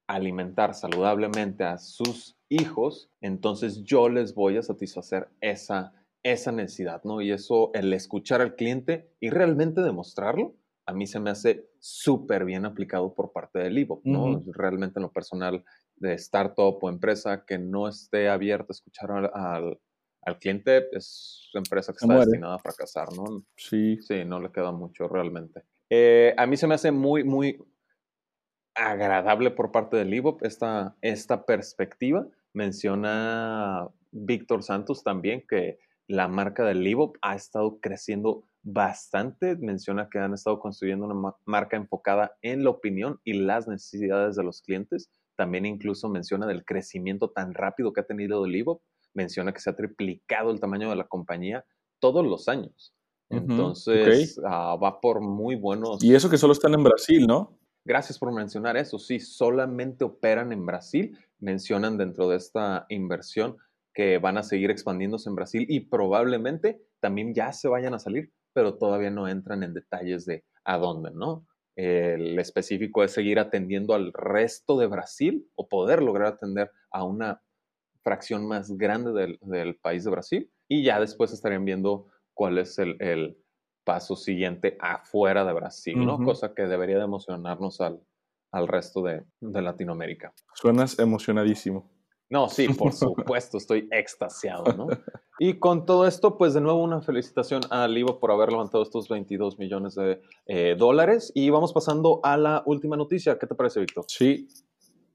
alimentar 0.07 0.75
saludablemente 0.75 1.65
a 1.65 1.79
sus 1.79 2.37
hijos, 2.51 3.09
entonces 3.23 3.83
yo 3.85 4.11
les 4.11 4.35
voy 4.35 4.59
a 4.59 4.63
satisfacer 4.63 5.29
esa, 5.41 5.95
esa 6.23 6.53
necesidad, 6.53 7.03
¿no? 7.05 7.21
Y 7.21 7.33
eso, 7.33 7.71
el 7.75 7.93
escuchar 7.93 8.41
al 8.41 8.55
cliente 8.55 9.11
y 9.21 9.31
realmente 9.31 9.81
demostrarlo, 9.81 10.55
a 10.87 10.93
mí 10.93 11.07
se 11.07 11.21
me 11.21 11.31
hace 11.31 11.69
súper 11.79 12.45
bien 12.45 12.65
aplicado 12.65 13.15
por 13.15 13.33
parte 13.33 13.61
del 13.61 13.79
Ivo, 13.79 14.01
¿no? 14.05 14.43
Realmente 14.53 14.99
en 14.99 15.03
lo 15.03 15.13
personal 15.13 15.65
de 15.97 16.15
startup 16.15 16.79
o 16.81 16.89
empresa 16.89 17.45
que 17.45 17.59
no 17.59 17.89
esté 17.89 18.29
abierta 18.29 18.67
a 18.71 18.73
escuchar 18.73 19.11
al, 19.13 19.31
al, 19.33 19.81
al 20.23 20.39
cliente 20.39 20.89
es 20.93 21.51
empresa 21.55 21.93
que 21.93 21.97
está 21.97 22.07
muere. 22.07 22.27
destinada 22.27 22.57
a 22.57 22.59
fracasar, 22.59 23.09
¿no? 23.13 23.45
Sí. 23.57 23.99
Sí, 24.01 24.25
no 24.25 24.41
le 24.41 24.51
queda 24.51 24.73
mucho 24.73 25.09
realmente. 25.09 25.63
Eh, 25.91 26.35
a 26.37 26.47
mí 26.47 26.57
se 26.57 26.67
me 26.67 26.75
hace 26.75 26.91
muy, 26.91 27.23
muy 27.23 27.59
agradable 28.75 29.51
por 29.51 29.71
parte 29.71 29.97
del 29.97 30.15
IVOP 30.15 30.43
esta, 30.45 30.97
esta 31.01 31.45
perspectiva. 31.45 32.27
Menciona 32.55 33.89
Víctor 34.11 34.63
Santos 34.63 35.03
también 35.05 35.45
que 35.49 35.79
la 36.13 36.29
marca 36.29 36.63
del 36.65 36.87
IVOP 36.87 37.17
ha 37.23 37.35
estado 37.35 37.79
creciendo 37.81 38.45
bastante. 38.63 39.57
Menciona 39.57 40.11
que 40.11 40.19
han 40.19 40.35
estado 40.35 40.61
construyendo 40.61 41.07
una 41.07 41.15
ma- 41.15 41.37
marca 41.47 41.77
enfocada 41.79 42.37
en 42.43 42.65
la 42.65 42.71
opinión 42.71 43.19
y 43.25 43.33
las 43.33 43.67
necesidades 43.67 44.37
de 44.37 44.45
los 44.45 44.61
clientes. 44.61 45.11
También 45.37 45.65
incluso 45.65 46.11
menciona 46.11 46.47
del 46.47 46.65
crecimiento 46.67 47.31
tan 47.31 47.55
rápido 47.55 47.93
que 47.95 48.01
ha 48.01 48.07
tenido 48.07 48.45
el 48.45 48.55
IVOP. 48.55 48.83
Menciona 49.15 49.53
que 49.55 49.61
se 49.61 49.71
ha 49.71 49.75
triplicado 49.77 50.51
el 50.51 50.61
tamaño 50.61 50.91
de 50.91 50.97
la 50.97 51.09
compañía 51.09 51.65
todos 51.99 52.25
los 52.27 52.47
años. 52.49 52.95
Entonces, 53.31 54.39
ah, 54.45 54.77
va 54.77 55.01
por 55.01 55.23
muy 55.23 55.57
buenos. 55.57 56.05
Y 56.05 56.15
eso 56.15 56.29
que 56.29 56.37
solo 56.37 56.53
están 56.53 56.75
en 56.75 56.85
Brasil, 56.85 57.27
¿no? 57.27 57.59
Gracias 57.87 58.19
por 58.19 58.31
mencionar 58.33 58.77
eso. 58.77 58.99
Sí, 58.99 59.19
solamente 59.19 60.05
operan 60.05 60.53
en 60.53 60.67
Brasil. 60.67 61.17
Mencionan 61.41 61.97
dentro 61.97 62.29
de 62.29 62.37
esta 62.37 62.85
inversión 62.91 63.57
que 63.95 64.19
van 64.19 64.39
a 64.39 64.43
seguir 64.43 64.71
expandiéndose 64.71 65.29
en 65.29 65.37
Brasil 65.37 65.67
y 65.69 65.81
probablemente 65.81 66.83
también 67.01 67.35
ya 67.35 67.53
se 67.53 67.69
vayan 67.69 67.95
a 67.95 67.99
salir, 67.99 68.33
pero 68.53 68.79
todavía 68.79 69.11
no 69.11 69.29
entran 69.29 69.63
en 69.63 69.75
detalles 69.75 70.25
de 70.25 70.45
a 70.65 70.79
dónde, 70.79 71.11
¿no? 71.13 71.47
El 71.75 72.39
específico 72.39 73.03
es 73.03 73.13
seguir 73.13 73.39
atendiendo 73.39 73.95
al 73.95 74.13
resto 74.13 74.79
de 74.79 74.87
Brasil 74.87 75.49
o 75.55 75.69
poder 75.69 76.03
lograr 76.03 76.35
atender 76.35 76.71
a 76.91 77.05
una 77.05 77.43
fracción 78.03 78.47
más 78.47 78.77
grande 78.77 79.13
del, 79.13 79.39
del 79.41 79.77
país 79.77 80.05
de 80.05 80.11
Brasil 80.11 80.51
y 80.69 80.85
ya 80.85 81.01
después 81.01 81.33
estarían 81.33 81.65
viendo 81.65 82.09
cuál 82.35 82.59
es 82.59 82.79
el, 82.79 82.97
el 83.01 83.39
paso 83.85 84.17
siguiente 84.17 84.77
afuera 84.81 85.45
de 85.45 85.53
Brasil, 85.53 86.05
¿no? 86.05 86.17
Ujú. 86.17 86.25
Cosa 86.25 86.55
que 86.55 86.63
debería 86.63 86.99
de 86.99 87.05
emocionarnos 87.05 87.81
al, 87.81 88.01
al 88.51 88.69
resto 88.69 89.03
de, 89.03 89.25
de 89.41 89.63
Latinoamérica. 89.63 90.33
Suenas 90.55 90.99
emocionadísimo. 90.99 91.91
No, 92.33 92.49
sí, 92.49 92.67
por 92.67 92.93
supuesto, 92.95 93.59
estoy 93.59 93.87
extasiado, 93.91 94.73
¿no? 94.73 94.87
Y 95.39 95.59
con 95.59 95.85
todo 95.85 96.07
esto, 96.07 96.39
pues 96.39 96.55
de 96.55 96.63
nuevo 96.63 96.83
una 96.83 97.03
felicitación 97.03 97.61
a 97.69 97.87
Livo 97.87 98.19
por 98.19 98.31
haber 98.31 98.51
levantado 98.51 98.83
estos 98.83 99.07
22 99.11 99.59
millones 99.59 99.97
de 99.97 100.19
eh, 100.47 100.75
dólares. 100.79 101.31
Y 101.35 101.51
vamos 101.51 101.75
pasando 101.75 102.21
a 102.23 102.39
la 102.39 102.63
última 102.65 102.97
noticia. 102.97 103.39
¿Qué 103.39 103.47
te 103.47 103.55
parece, 103.55 103.81
Víctor? 103.81 104.07
Sí, 104.09 104.49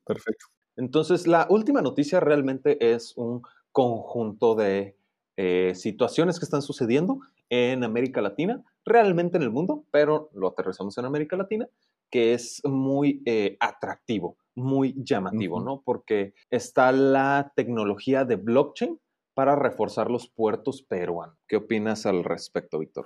perfecto. 0.06 0.46
Entonces, 0.76 1.26
la 1.26 1.48
última 1.50 1.82
noticia 1.82 2.20
realmente 2.20 2.94
es 2.94 3.18
un 3.18 3.42
conjunto 3.72 4.54
de 4.54 4.96
eh, 5.38 5.74
situaciones 5.74 6.38
que 6.38 6.46
están 6.46 6.62
sucediendo 6.62 7.22
en 7.50 7.84
América 7.84 8.22
Latina, 8.22 8.64
realmente 8.86 9.38
en 9.38 9.44
el 9.44 9.50
mundo, 9.50 9.86
pero 9.90 10.30
lo 10.34 10.50
aterrizamos 10.50 10.96
en 11.00 11.06
América 11.06 11.36
Latina, 11.36 11.68
que 12.12 12.36
es 12.36 12.62
muy 12.64 13.24
eh, 13.26 13.58
atractivo 13.60 14.38
muy 14.58 14.96
llamativo, 14.98 15.62
¿no? 15.62 15.82
Porque 15.86 16.34
está 16.50 16.92
la 16.92 17.54
tecnología 17.56 18.26
de 18.26 18.36
blockchain 18.36 19.00
para 19.38 19.56
reforzar 19.56 20.10
los 20.10 20.28
puertos 20.28 20.82
peruanos. 20.82 21.38
¿Qué 21.48 21.58
opinas 21.58 22.08
al 22.08 22.24
respecto, 22.24 22.80
Víctor? 22.80 23.06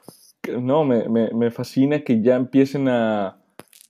No, 0.61 0.85
me, 0.85 1.51
fascina 1.51 2.05
que 2.05 2.21
ya 2.21 2.37
empiecen 2.37 2.87
a 2.87 3.43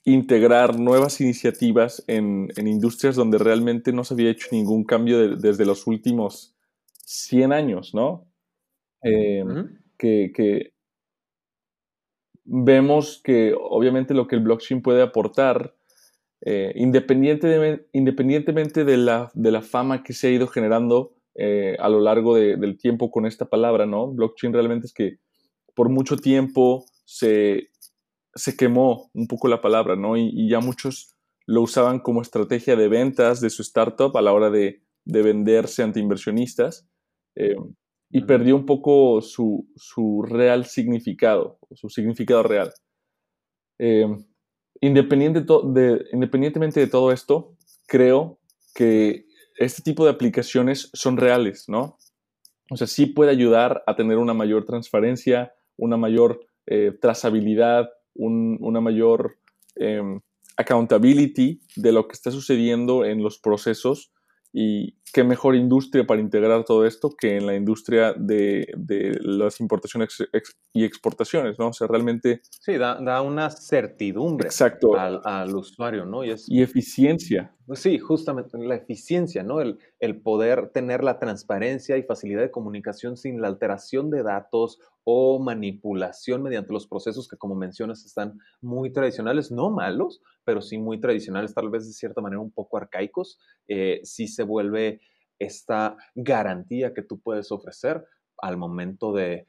integrar 0.04 0.76
nuevas 0.76 1.20
iniciativas 1.20 2.02
en, 2.08 2.48
industrias 2.56 3.14
donde 3.14 3.38
realmente 3.38 3.92
no 3.92 4.02
se 4.02 4.14
había 4.14 4.30
hecho 4.30 4.48
ningún 4.50 4.82
cambio 4.82 5.36
desde 5.36 5.64
los 5.64 5.86
últimos 5.86 6.56
100 7.04 7.52
años, 7.52 7.94
¿no? 7.94 8.26
Em, 9.02 9.78
que, 9.96 10.72
vemos 12.44 13.20
que 13.22 13.54
obviamente 13.56 14.14
lo 14.14 14.26
que 14.26 14.34
el 14.34 14.42
blockchain 14.42 14.82
puede 14.82 15.02
aportar, 15.02 15.76
eh, 16.44 16.72
independientemente 16.74 18.84
de 18.84 18.96
la, 18.96 19.30
de 19.34 19.52
la 19.52 19.62
fama 19.62 20.02
que 20.02 20.12
se 20.12 20.26
ha 20.26 20.30
ido 20.30 20.48
generando 20.48 21.14
eh, 21.34 21.76
a 21.78 21.88
lo 21.88 22.00
largo 22.00 22.34
del 22.34 22.76
tiempo 22.76 23.10
con 23.10 23.26
esta 23.26 23.48
palabra, 23.48 23.86
¿no? 23.86 24.08
Blockchain 24.08 24.52
realmente 24.52 24.86
es 24.86 24.92
que 24.92 25.18
por 25.74 25.88
mucho 25.88 26.16
tiempo 26.16 26.84
se, 27.04 27.70
se 28.34 28.56
quemó 28.56 29.10
un 29.14 29.28
poco 29.28 29.48
la 29.48 29.60
palabra, 29.60 29.96
¿no? 29.96 30.16
Y, 30.16 30.48
ya 30.48 30.60
muchos 30.60 31.14
lo 31.46 31.62
usaban 31.62 32.00
como 32.00 32.22
estrategia 32.22 32.76
de 32.76 32.88
ventas 32.88 33.40
de 33.40 33.48
su 33.48 33.62
startup 33.62 34.16
a 34.16 34.22
la 34.22 34.32
hora 34.32 34.50
de, 34.50 34.82
de 35.04 35.22
venderse 35.22 35.82
ante 35.82 36.00
inversionistas 36.00 36.88
eh, 37.36 37.56
y 38.10 38.24
perdió 38.24 38.56
un 38.56 38.66
poco 38.66 39.22
su, 39.22 39.68
su, 39.76 40.22
real 40.22 40.66
significado, 40.66 41.58
su 41.70 41.88
significado 41.88 42.42
real. 42.42 42.72
Eh, 43.78 44.06
independiente 44.82 45.40
de, 45.40 46.04
independientemente 46.12 46.80
de 46.80 46.88
todo 46.88 47.12
esto, 47.12 47.56
creo 47.86 48.38
que 48.74 49.26
este 49.56 49.82
tipo 49.82 50.04
de 50.04 50.10
aplicaciones 50.10 50.90
son 50.92 51.16
reales, 51.16 51.68
¿no? 51.68 51.96
O 52.68 52.76
sea, 52.76 52.86
sí 52.86 53.06
puede 53.06 53.30
ayudar 53.30 53.84
a 53.86 53.94
tener 53.94 54.18
una 54.18 54.34
mayor 54.34 54.66
transparencia, 54.66 55.54
una 55.76 55.96
mayor 55.96 56.40
eh, 56.66 56.92
trazabilidad, 57.00 57.90
una 58.14 58.80
mayor 58.80 59.38
em, 59.76 60.20
accountability 60.56 61.60
de 61.76 61.92
lo 61.92 62.08
que 62.08 62.14
está 62.14 62.30
sucediendo 62.30 63.04
en 63.04 63.22
los 63.22 63.38
procesos 63.38 64.12
y 64.52 64.96
qué 65.12 65.24
mejor 65.24 65.54
industria 65.54 66.06
para 66.06 66.20
integrar 66.20 66.64
todo 66.64 66.86
esto 66.86 67.10
que 67.10 67.36
en 67.36 67.46
la 67.46 67.54
industria 67.54 68.14
de, 68.14 68.66
las 69.20 69.60
importaciones 69.60 70.16
y 70.72 70.84
exportaciones, 70.84 71.58
¿no? 71.58 71.68
O 71.68 71.72
sea, 71.72 71.86
realmente... 71.86 72.40
Sí, 72.60 72.78
da, 72.78 73.22
una 73.22 73.50
certidumbre 73.50 74.46
exacto. 74.46 74.94
Al, 74.96 75.54
usuario, 75.54 76.06
¿no? 76.06 76.24
Y, 76.24 76.34
y, 76.48 76.62
eficiencia. 76.62 77.54
Sí, 77.74 77.98
justamente 77.98 78.58
la 78.58 78.74
eficiencia, 78.74 79.42
¿no? 79.42 79.60
El, 79.60 79.78
el 80.00 80.20
poder 80.20 80.70
tener 80.70 81.04
la 81.04 81.18
transparencia 81.18 81.96
y 81.96 82.02
facilidad 82.02 82.40
de 82.40 82.50
comunicación 82.50 83.16
sin 83.16 83.40
la 83.40 83.48
alteración 83.48 84.10
de 84.10 84.22
datos 84.22 84.78
o 85.04 85.38
manipulación 85.38 86.42
mediante 86.42 86.72
los 86.72 86.86
procesos 86.86 87.28
que, 87.28 87.36
como 87.36 87.54
mencionas, 87.54 88.04
están 88.04 88.38
muy 88.60 88.92
tradicionales, 88.92 89.50
no 89.50 89.70
malos, 89.70 90.20
pero 90.44 90.60
sí 90.60 90.78
muy 90.78 91.00
tradicionales, 91.00 91.54
tal 91.54 91.70
vez 91.70 91.86
de 91.86 91.92
cierta 91.92 92.20
manera 92.20 92.40
un 92.40 92.52
poco 92.52 92.76
arcaicos, 92.76 93.38
eh, 93.68 94.00
sí 94.04 94.28
se 94.28 94.42
vuelve 94.42 95.00
esta 95.38 95.96
garantía 96.14 96.94
que 96.94 97.02
tú 97.02 97.20
puedes 97.20 97.52
ofrecer 97.52 98.04
al 98.38 98.56
momento 98.56 99.12
de 99.12 99.46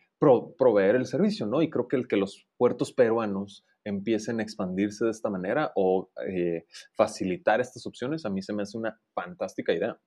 proveer 0.58 0.96
el 0.96 1.06
servicio, 1.06 1.46
¿no? 1.46 1.62
Y 1.62 1.70
creo 1.70 1.88
que 1.88 1.98
el 1.98 2.08
que 2.08 2.18
los 2.18 2.48
puertos 2.58 2.94
peruanos 2.94 3.66
empiecen 3.86 4.40
a 4.40 4.44
expandirse 4.44 5.06
de 5.06 5.12
esta 5.12 5.30
manera 5.30 5.72
o 5.76 6.10
eh, 6.28 6.66
facilitar 6.94 7.60
estas 7.60 7.86
opciones, 7.86 8.26
a 8.26 8.30
mí 8.30 8.42
se 8.42 8.54
me 8.54 8.64
hace 8.64 8.78
una 8.78 8.98
fantástica 9.14 9.74
idea. 9.74 9.98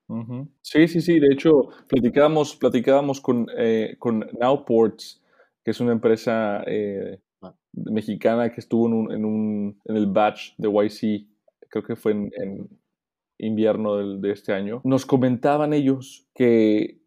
Sí, 0.62 0.89
sí, 0.89 1.01
sí. 1.01 1.21
De 1.21 1.29
hecho, 1.33 1.69
platicábamos, 1.89 2.57
platicábamos 2.57 3.21
con, 3.21 3.47
eh, 3.57 3.97
con 3.99 4.27
Nowports, 4.41 5.23
que 5.62 5.73
es 5.73 5.81
una 5.81 5.93
empresa 5.93 6.62
eh, 6.67 7.21
ah. 7.43 7.55
mexicana 7.73 8.51
que 8.51 8.61
estuvo 8.61 8.87
en, 8.87 9.25
un, 9.25 9.81
en, 9.85 9.97
el 9.97 10.07
batch 10.07 10.55
de 10.57 10.69
YC, 10.69 11.27
creo 11.69 11.85
que 11.85 11.97
fue 11.97 12.12
en, 12.12 12.31
invierno 13.38 14.18
de 14.18 14.33
este 14.33 14.53
año. 14.53 14.81
Nos 14.85 15.07
comentaban 15.07 15.72
ellos 15.72 16.27
que 16.35 17.01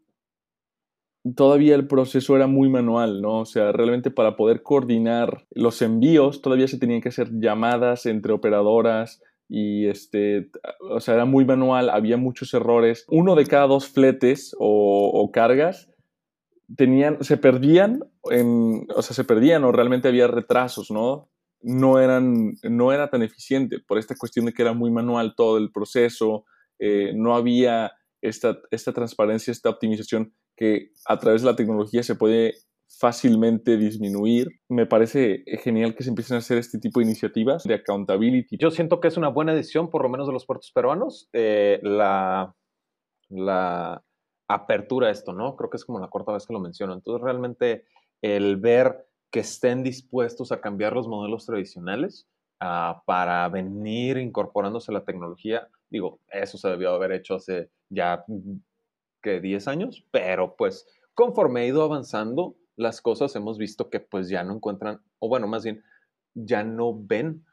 todavía 1.36 1.76
el 1.76 1.88
proceso 1.88 2.36
era 2.36 2.48
muy 2.48 2.70
manual, 2.70 3.22
¿no? 3.22 3.40
O 3.40 3.46
sea, 3.46 3.72
realmente 3.72 4.12
para 4.12 4.36
poder 4.36 4.64
coordinar 4.64 5.46
los 5.52 5.82
envíos 5.82 6.42
todavía 6.42 6.68
se 6.68 6.80
tenían 6.80 7.02
que 7.02 7.10
hacer 7.10 7.30
llamadas 7.40 8.06
entre 8.06 8.34
operadoras 8.34 9.22
y 9.48 9.88
este, 9.88 10.52
o 10.92 11.00
sea, 11.00 11.16
era 11.16 11.26
muy 11.26 11.44
manual, 11.44 11.90
había 11.90 12.18
muchos 12.18 12.54
errores. 12.54 13.06
Uno 13.10 13.36
de 13.36 13.46
cada 13.46 13.66
dos 13.66 13.88
fletes 13.88 14.56
o, 14.60 15.30
cargas 15.34 15.90
tenían, 16.78 17.24
se 17.24 17.38
perdían, 17.38 18.00
en, 18.30 18.86
o 18.96 19.02
sea, 19.02 19.16
se 19.16 19.24
perdían 19.24 19.64
o 19.64 19.72
realmente 19.72 20.08
había 20.08 20.28
retrasos, 20.28 20.92
¿no? 20.92 21.30
No, 21.62 22.00
eran, 22.00 22.54
no 22.64 22.94
era 22.94 23.10
tan 23.10 23.22
eficiente 23.22 23.80
por 23.80 23.98
esta 23.98 24.16
cuestión 24.16 24.46
de 24.46 24.54
que 24.54 24.62
era 24.62 24.74
muy 24.74 24.92
manual 24.92 25.34
todo 25.36 25.58
el 25.58 25.72
proceso, 25.72 26.46
eh, 26.80 27.12
no 27.14 27.36
había 27.36 27.92
esta, 28.22 28.60
esta 28.72 28.94
transparencia, 28.94 29.52
esta 29.52 29.70
optimización 29.70 30.34
que 30.56 30.92
a 31.06 31.20
través 31.20 31.42
de 31.42 31.48
la 31.48 31.56
tecnología 31.56 32.04
se 32.04 32.16
puede 32.16 32.56
fácilmente 32.88 33.78
disminuir. 33.78 34.48
Me 34.68 34.86
parece 34.86 35.44
genial 35.64 35.96
que 35.96 36.04
se 36.04 36.10
empiecen 36.10 36.36
a 36.36 36.40
hacer 36.40 36.58
este 36.58 36.80
tipo 36.80 37.00
de 37.00 37.06
iniciativas 37.06 37.64
de 37.64 37.76
accountability. 37.76 38.58
Yo 38.58 38.72
siento 38.72 39.00
que 39.00 39.10
es 39.10 39.18
una 39.18 39.30
buena 39.30 39.54
decisión, 39.54 39.90
por 39.90 40.04
lo 40.04 40.10
menos 40.10 40.28
de 40.28 40.34
los 40.34 40.46
puertos 40.46 40.72
peruanos, 40.74 41.30
eh, 41.34 41.80
la, 41.84 42.56
la 43.30 44.04
apertura 44.48 45.08
a 45.08 45.12
esto, 45.12 45.34
¿no? 45.34 45.56
Creo 45.56 45.70
que 45.70 45.78
es 45.78 45.86
como 45.86 46.00
la 46.00 46.08
cuarta 46.08 46.34
vez 46.34 46.46
que 46.46 46.54
lo 46.54 46.60
menciono. 46.60 46.94
Entonces, 46.94 47.24
realmente 47.24 47.86
el 48.22 48.58
ver 48.58 49.09
que 49.32 49.42
estén 49.42 49.84
dispuestos 49.84 50.52
a 50.52 50.62
cambiar 50.62 50.94
los 50.94 51.08
modelos 51.08 51.46
tradicionales 51.46 52.28
uh, 52.62 53.00
para 53.06 53.48
venir 53.50 54.18
incorporándose 54.18 54.92
a 54.92 54.96
la 54.96 55.06
tecnología, 55.06 55.68
digo, 55.90 56.20
eso 56.30 56.58
se 56.58 56.70
debió 56.70 56.92
haber 56.92 57.12
hecho 57.12 57.36
hace 57.36 57.70
ya 57.90 58.24
que 59.22 59.40
10 59.40 59.68
años, 59.68 60.06
pero 60.12 60.56
pues 60.56 60.88
conforme 61.14 61.62
ha 61.62 61.66
ido 61.66 61.84
avanzando 61.84 62.56
las 62.76 63.02
cosas, 63.02 63.36
hemos 63.36 63.58
visto 63.58 63.90
que 63.90 64.00
pues 64.00 64.30
ya 64.30 64.44
no 64.44 64.54
encuentran, 64.54 65.02
o 65.20 65.28
bueno, 65.28 65.48
más 65.48 65.64
bien, 65.64 65.84
ya 66.34 66.64
no 66.64 66.98
ven 66.98 67.46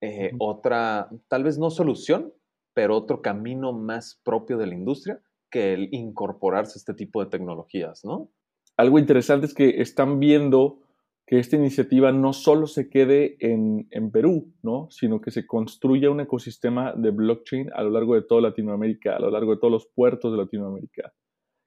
eh, 0.00 0.32
otra, 0.38 1.10
tal 1.28 1.44
vez 1.44 1.58
no 1.58 1.70
solución, 1.70 2.32
pero 2.72 2.96
otro 2.96 3.22
camino 3.22 3.72
más 3.72 4.20
propio 4.24 4.56
de 4.58 4.66
la 4.66 4.74
industria 4.74 5.20
que 5.50 5.74
el 5.74 5.88
incorporarse 5.92 6.72
a 6.76 6.80
este 6.80 6.94
tipo 6.94 7.22
de 7.22 7.30
tecnologías, 7.30 8.04
¿no? 8.04 8.28
Algo 8.76 8.98
interesante 8.98 9.46
es 9.46 9.54
que 9.54 9.80
están 9.80 10.20
viendo 10.20 10.80
que 11.26 11.40
esta 11.40 11.56
iniciativa 11.56 12.12
no 12.12 12.32
solo 12.32 12.68
se 12.68 12.88
quede 12.88 13.36
en, 13.40 13.88
en, 13.90 14.12
Perú, 14.12 14.52
¿no? 14.62 14.86
sino 14.90 15.20
que 15.20 15.32
se 15.32 15.44
construya 15.44 16.08
un 16.08 16.20
ecosistema 16.20 16.94
de 16.94 17.10
blockchain 17.10 17.70
a 17.74 17.82
lo 17.82 17.90
largo 17.90 18.14
de 18.14 18.22
toda 18.22 18.42
Latinoamérica, 18.42 19.16
a 19.16 19.18
lo 19.18 19.30
largo 19.30 19.52
de 19.52 19.58
todos 19.58 19.72
los 19.72 19.86
puertos 19.88 20.30
de 20.30 20.38
Latinoamérica. 20.38 21.12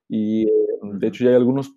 Y 0.07 0.43
eh, 0.43 0.51
de 0.93 1.07
hecho 1.07 1.25
ya 1.25 1.31
hay 1.31 1.35
algunos 1.35 1.75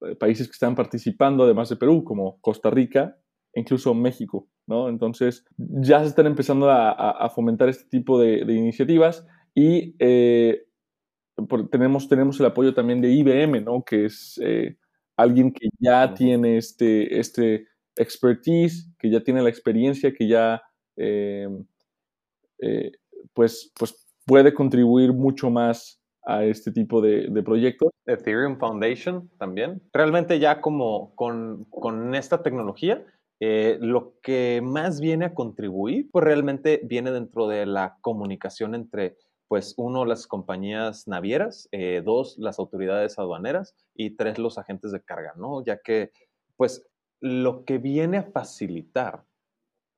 eh, 0.00 0.14
países 0.14 0.46
que 0.46 0.52
están 0.52 0.74
participando, 0.74 1.44
además 1.44 1.68
de 1.68 1.76
Perú, 1.76 2.02
como 2.02 2.40
Costa 2.40 2.70
Rica, 2.70 3.18
e 3.52 3.60
incluso 3.60 3.92
México. 3.92 4.48
¿no? 4.66 4.88
Entonces 4.88 5.44
ya 5.58 6.00
se 6.00 6.06
están 6.06 6.26
empezando 6.26 6.70
a, 6.70 6.90
a, 6.92 7.28
fomentar 7.28 7.68
este 7.68 7.88
tipo 7.90 8.18
de, 8.18 8.46
de 8.46 8.54
iniciativas 8.54 9.26
y 9.54 9.94
eh, 9.98 10.64
tenemos, 11.70 12.08
tenemos 12.08 12.40
el 12.40 12.46
apoyo 12.46 12.72
también 12.72 13.02
de 13.02 13.10
IBM, 13.10 13.64
¿no? 13.64 13.84
que 13.84 14.06
es 14.06 14.40
alguien 15.18 15.52
que 15.52 15.68
ya 15.80 16.14
tiene 16.14 16.56
este, 16.56 17.18
este 17.18 17.66
expertise, 17.96 18.88
que 18.98 19.10
ya 19.10 19.20
tiene 19.20 19.42
la 19.42 19.48
experiencia, 19.48 20.14
que 20.14 20.28
ya 20.28 20.62
em, 20.96 21.66
eh, 22.60 22.92
pues, 23.34 23.72
pues 23.78 24.06
puede 24.24 24.54
contribuir 24.54 25.12
mucho 25.12 25.50
más 25.50 26.00
a 26.24 26.44
este 26.44 26.70
tipo 26.70 27.00
de, 27.00 27.42
proyectos. 27.42 27.90
Ethereum 28.06 28.58
Foundation 28.58 29.28
también. 29.38 29.82
Realmente 29.92 30.38
ya 30.38 30.60
como 30.60 31.14
con, 31.16 31.64
con 31.64 32.14
esta 32.14 32.42
tecnología, 32.42 33.04
eh, 33.40 33.78
lo 33.80 34.14
que 34.22 34.60
más 34.62 35.00
viene 35.00 35.24
a 35.24 35.34
contribuir, 35.34 36.08
pues 36.12 36.24
realmente 36.24 36.80
viene 36.84 37.10
dentro 37.10 37.48
de 37.48 37.66
la 37.66 37.96
comunicación 38.02 38.74
entre 38.74 39.16
pues 39.48 39.74
uno, 39.78 40.04
las 40.04 40.26
compañías 40.26 41.08
navieras, 41.08 41.68
eh, 41.72 42.02
dos, 42.04 42.36
las 42.38 42.58
autoridades 42.58 43.18
aduaneras 43.18 43.74
y 43.94 44.10
tres, 44.10 44.38
los 44.38 44.58
agentes 44.58 44.92
de 44.92 45.00
carga, 45.00 45.32
¿no? 45.36 45.64
Ya 45.64 45.78
que, 45.78 46.12
pues, 46.56 46.86
lo 47.20 47.64
que 47.64 47.78
viene 47.78 48.18
a 48.18 48.22
facilitar 48.24 49.24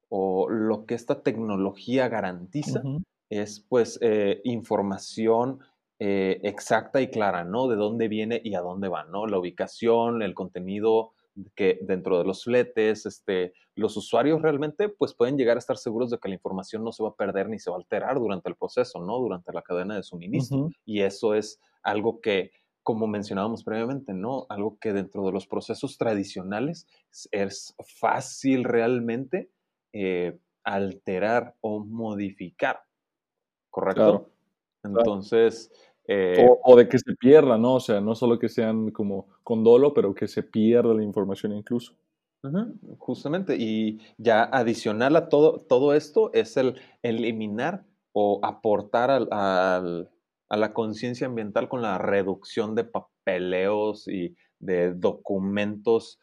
o 0.08 0.48
lo 0.48 0.86
que 0.86 0.94
esta 0.94 1.22
tecnología 1.22 2.08
garantiza 2.08 2.82
es, 3.28 3.60
pues, 3.60 3.98
eh, 4.02 4.40
información 4.44 5.60
eh, 5.98 6.40
exacta 6.44 7.00
y 7.00 7.08
clara, 7.08 7.44
¿no? 7.44 7.68
De 7.68 7.76
dónde 7.76 8.08
viene 8.08 8.40
y 8.42 8.54
a 8.54 8.60
dónde 8.60 8.88
va, 8.88 9.04
¿no? 9.04 9.26
La 9.26 9.38
ubicación, 9.38 10.22
el 10.22 10.32
contenido 10.32 11.12
que 11.54 11.78
dentro 11.82 12.18
de 12.18 12.24
los 12.24 12.44
fletes, 12.44 13.06
este, 13.06 13.52
los 13.74 13.96
usuarios 13.96 14.42
realmente 14.42 14.88
pues 14.88 15.14
pueden 15.14 15.36
llegar 15.36 15.56
a 15.56 15.60
estar 15.60 15.76
seguros 15.76 16.10
de 16.10 16.18
que 16.18 16.28
la 16.28 16.34
información 16.34 16.84
no 16.84 16.92
se 16.92 17.02
va 17.02 17.10
a 17.10 17.14
perder 17.14 17.48
ni 17.48 17.58
se 17.58 17.70
va 17.70 17.76
a 17.76 17.80
alterar 17.80 18.18
durante 18.18 18.48
el 18.48 18.56
proceso, 18.56 19.00
¿no? 19.00 19.18
Durante 19.18 19.52
la 19.52 19.62
cadena 19.62 19.96
de 19.96 20.02
suministro. 20.02 20.70
Y 20.84 21.02
eso 21.02 21.34
es 21.34 21.60
algo 21.82 22.20
que, 22.20 22.50
como 22.82 23.06
mencionábamos 23.06 23.64
previamente, 23.64 24.12
¿no? 24.12 24.46
Algo 24.48 24.78
que 24.78 24.92
dentro 24.92 25.24
de 25.24 25.32
los 25.32 25.46
procesos 25.46 25.96
tradicionales 25.98 26.86
es 27.30 27.74
fácil 27.98 28.64
realmente 28.64 29.50
eh, 29.92 30.38
alterar 30.64 31.54
o 31.60 31.84
modificar, 31.84 32.80
¿correcto? 33.70 34.30
Entonces... 34.82 35.70
Eh, 36.12 36.44
o, 36.64 36.74
de 36.74 36.88
que 36.88 36.98
se 36.98 37.14
pierda, 37.14 37.56
¿no? 37.56 37.74
O 37.74 37.80
sea, 37.80 38.00
no 38.00 38.16
solo 38.16 38.36
que 38.36 38.48
sean 38.48 38.90
como 38.90 39.28
con 39.44 39.62
dolo, 39.62 39.94
pero 39.94 40.12
que 40.12 40.26
se 40.26 40.42
pierda 40.42 40.92
la 40.92 41.04
información 41.04 41.52
incluso. 41.52 41.94
justamente, 42.98 43.54
y 43.56 44.00
ya 44.18 44.42
adicional 44.42 45.14
a 45.14 45.28
todo, 45.28 45.60
todo 45.60 45.94
esto 45.94 46.32
es 46.32 46.56
el 46.56 46.80
eliminar 47.04 47.84
o 48.12 48.40
aportar 48.42 49.12
al, 49.12 49.28
a 49.30 50.56
la 50.56 50.72
conciencia 50.72 51.28
ambiental 51.28 51.68
con 51.68 51.80
la 51.80 51.96
reducción 51.96 52.74
de 52.74 52.82
papeleos 52.82 54.08
y 54.08 54.34
de 54.58 54.92
documentos 54.92 56.18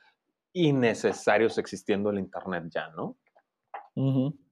innecesarios 0.51 1.57
existiendo 1.57 2.09
en 2.09 2.17
el 2.17 2.23
Internet 2.25 2.65
ya, 2.69 2.89
¿no? 2.89 3.15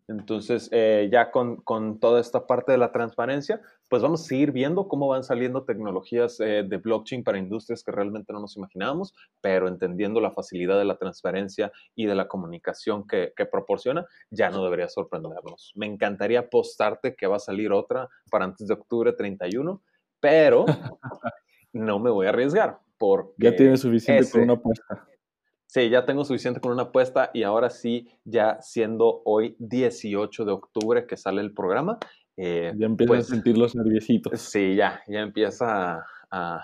Entonces, 0.07 0.69
eh, 0.71 1.09
ya 1.11 1.31
con, 1.31 1.63
toda 1.99 2.21
esta 2.21 2.45
parte 2.45 2.71
de 2.71 2.77
la 2.77 2.91
transparencia, 2.91 3.61
pues 3.89 4.03
vamos 4.03 4.21
a 4.21 4.25
seguir 4.25 4.51
viendo 4.51 4.87
cómo 4.87 5.07
van 5.07 5.23
saliendo 5.23 5.63
tecnologías 5.63 6.39
eh, 6.39 6.63
de 6.67 6.77
blockchain 6.77 7.23
para 7.23 7.39
industrias 7.39 7.83
que 7.83 7.91
realmente 7.91 8.31
no 8.31 8.39
nos 8.39 8.55
imaginábamos, 8.55 9.15
pero 9.41 9.67
entendiendo 9.67 10.21
la 10.21 10.31
facilidad 10.31 10.77
de 10.77 10.85
la 10.85 10.97
transparencia 10.97 11.71
y 11.95 12.05
de 12.05 12.13
la 12.13 12.27
comunicación 12.27 13.07
que, 13.07 13.33
proporciona, 13.51 14.05
ya 14.29 14.49
no 14.49 14.63
debería 14.63 14.89
sorprendernos. 14.89 15.71
Me 15.75 15.87
encantaría 15.87 16.39
apostarte 16.39 17.15
que 17.15 17.27
va 17.27 17.37
a 17.37 17.39
salir 17.39 17.71
otra 17.71 18.07
para 18.29 18.45
antes 18.45 18.67
de 18.67 18.73
octubre 18.75 19.11
31, 19.13 19.81
pero 20.19 20.65
no 21.73 21.99
me 21.99 22.11
voy 22.11 22.27
a 22.27 22.29
arriesgar. 22.29 22.79
Porque 22.97 23.33
ya 23.37 23.55
tiene 23.55 23.75
suficiente 23.75 24.29
con 24.31 24.41
una 24.41 24.53
apuesta. 24.53 25.07
Sí, 25.75 25.89
ya 25.89 26.05
tengo 26.05 26.23
suficiente 26.23 26.61
con 26.61 26.71
una 26.71 26.83
apuesta 26.83 27.31
y 27.33 27.43
ahora 27.43 27.69
sí, 27.69 28.07
ya 28.23 28.61
siendo 28.61 29.21
hoy 29.25 29.57
18 29.59 30.45
de 30.45 30.53
octubre 30.53 31.05
que 31.05 31.17
sale 31.17 31.41
el 31.41 31.53
programa. 31.53 31.99
Eh, 32.37 32.71
ya 32.77 32.85
empieza 32.85 33.11
a 33.11 33.15
pues 33.17 33.27
sentir 33.27 33.57
los 33.57 33.75
nerviositos. 33.75 34.39
Sí, 34.39 34.77
ya, 34.77 35.01
ya 35.05 35.19
empieza 35.19 36.05
a, 36.31 36.61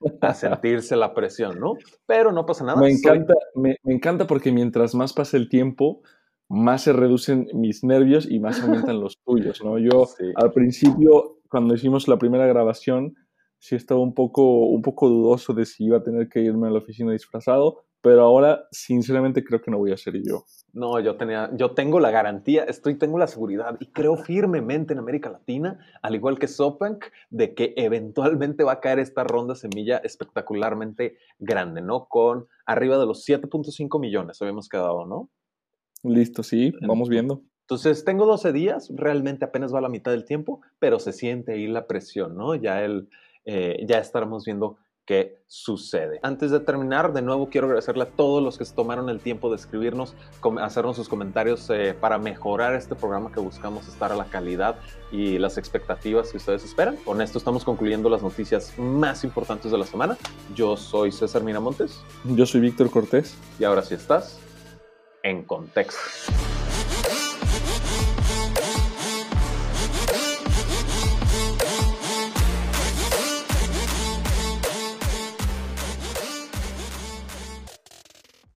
sentirse 0.34 0.96
la 0.96 1.14
presión, 1.14 1.60
¿no? 1.60 1.74
Pero 2.04 2.32
no 2.32 2.44
pasa 2.46 2.64
nada. 2.64 2.80
Me 2.80 2.90
encanta, 2.90 3.34
me, 3.54 3.76
encanta 3.84 4.26
porque 4.26 4.50
mientras 4.50 4.92
más 4.92 5.12
pasa 5.12 5.36
el 5.36 5.48
tiempo, 5.48 6.02
más 6.48 6.82
se 6.82 6.92
reducen 6.92 7.46
mis 7.54 7.84
nervios 7.84 8.28
y 8.28 8.40
más 8.40 8.60
aumentan 8.60 8.98
los 9.00 9.18
tuyos, 9.24 9.62
¿no? 9.62 9.78
Yo 9.78 10.08
al 10.34 10.50
principio, 10.50 11.38
cuando 11.48 11.76
hicimos 11.76 12.08
la 12.08 12.18
primera 12.18 12.48
grabación, 12.48 13.14
sí 13.60 13.76
estaba 13.76 14.00
un 14.00 14.14
poco, 14.14 14.66
un 14.66 14.82
poco 14.82 15.08
dudoso 15.08 15.54
de 15.54 15.64
si 15.64 15.84
iba 15.84 15.98
a 15.98 16.02
tener 16.02 16.28
que 16.28 16.40
irme 16.40 16.66
a 16.66 16.70
la 16.72 16.78
oficina 16.78 17.12
disfrazado, 17.12 17.84
pero 18.00 18.22
ahora 18.22 18.66
sinceramente 18.70 19.44
creo 19.44 19.60
que 19.60 19.70
no 19.70 19.78
voy 19.78 19.92
a 19.92 19.96
ser 19.96 20.14
yo. 20.22 20.44
No, 20.72 21.00
yo 21.00 21.16
tenía, 21.16 21.50
yo 21.54 21.72
tengo 21.72 21.98
la 21.98 22.10
garantía, 22.10 22.64
estoy, 22.64 22.96
tengo 22.96 23.18
la 23.18 23.26
seguridad 23.26 23.76
y 23.80 23.86
creo 23.86 24.16
firmemente 24.16 24.92
en 24.92 24.98
América 24.98 25.30
Latina, 25.30 25.78
al 26.02 26.14
igual 26.14 26.38
que 26.38 26.46
SoftBank, 26.46 27.06
de 27.30 27.54
que 27.54 27.74
eventualmente 27.76 28.64
va 28.64 28.72
a 28.72 28.80
caer 28.80 28.98
esta 28.98 29.24
ronda 29.24 29.54
semilla 29.54 29.98
espectacularmente 29.98 31.18
grande, 31.38 31.80
¿no? 31.80 32.06
Con 32.06 32.46
arriba 32.66 32.98
de 32.98 33.06
los 33.06 33.26
7.5 33.26 34.00
millones 34.00 34.40
habíamos 34.40 34.68
quedado, 34.68 35.06
¿no? 35.06 35.30
Listo, 36.04 36.42
sí, 36.42 36.72
vamos 36.86 37.08
viendo. 37.08 37.42
Entonces, 37.62 38.04
tengo 38.04 38.24
12 38.24 38.52
días, 38.52 38.90
realmente 38.94 39.44
apenas 39.44 39.74
va 39.74 39.78
a 39.78 39.82
la 39.82 39.88
mitad 39.88 40.12
del 40.12 40.24
tiempo, 40.24 40.62
pero 40.78 40.98
se 40.98 41.12
siente 41.12 41.52
ahí 41.52 41.66
la 41.66 41.86
presión, 41.86 42.36
¿no? 42.36 42.54
Ya, 42.54 42.82
el, 42.82 43.10
eh, 43.44 43.84
ya 43.86 43.98
estaremos 43.98 44.44
viendo 44.44 44.78
qué 45.08 45.42
sucede. 45.46 46.20
Antes 46.22 46.50
de 46.50 46.60
terminar, 46.60 47.14
de 47.14 47.22
nuevo 47.22 47.48
quiero 47.48 47.66
agradecerle 47.66 48.02
a 48.02 48.10
todos 48.10 48.42
los 48.42 48.58
que 48.58 48.66
se 48.66 48.74
tomaron 48.74 49.08
el 49.08 49.20
tiempo 49.20 49.48
de 49.48 49.56
escribirnos, 49.56 50.14
hacernos 50.60 50.96
sus 50.96 51.08
comentarios 51.08 51.70
eh, 51.70 51.96
para 51.98 52.18
mejorar 52.18 52.74
este 52.74 52.94
programa 52.94 53.32
que 53.32 53.40
buscamos 53.40 53.88
estar 53.88 54.12
a 54.12 54.16
la 54.16 54.26
calidad 54.26 54.76
y 55.10 55.38
las 55.38 55.56
expectativas 55.56 56.30
que 56.30 56.36
ustedes 56.36 56.62
esperan. 56.62 56.96
Con 56.96 57.22
esto 57.22 57.38
estamos 57.38 57.64
concluyendo 57.64 58.10
las 58.10 58.22
noticias 58.22 58.78
más 58.78 59.24
importantes 59.24 59.72
de 59.72 59.78
la 59.78 59.86
semana. 59.86 60.18
Yo 60.54 60.76
soy 60.76 61.10
César 61.10 61.42
Miramontes. 61.42 62.02
Yo 62.24 62.44
soy 62.44 62.60
Víctor 62.60 62.90
Cortés. 62.90 63.34
Y 63.58 63.64
ahora 63.64 63.80
sí 63.80 63.94
estás 63.94 64.38
en 65.22 65.42
contexto. 65.42 65.98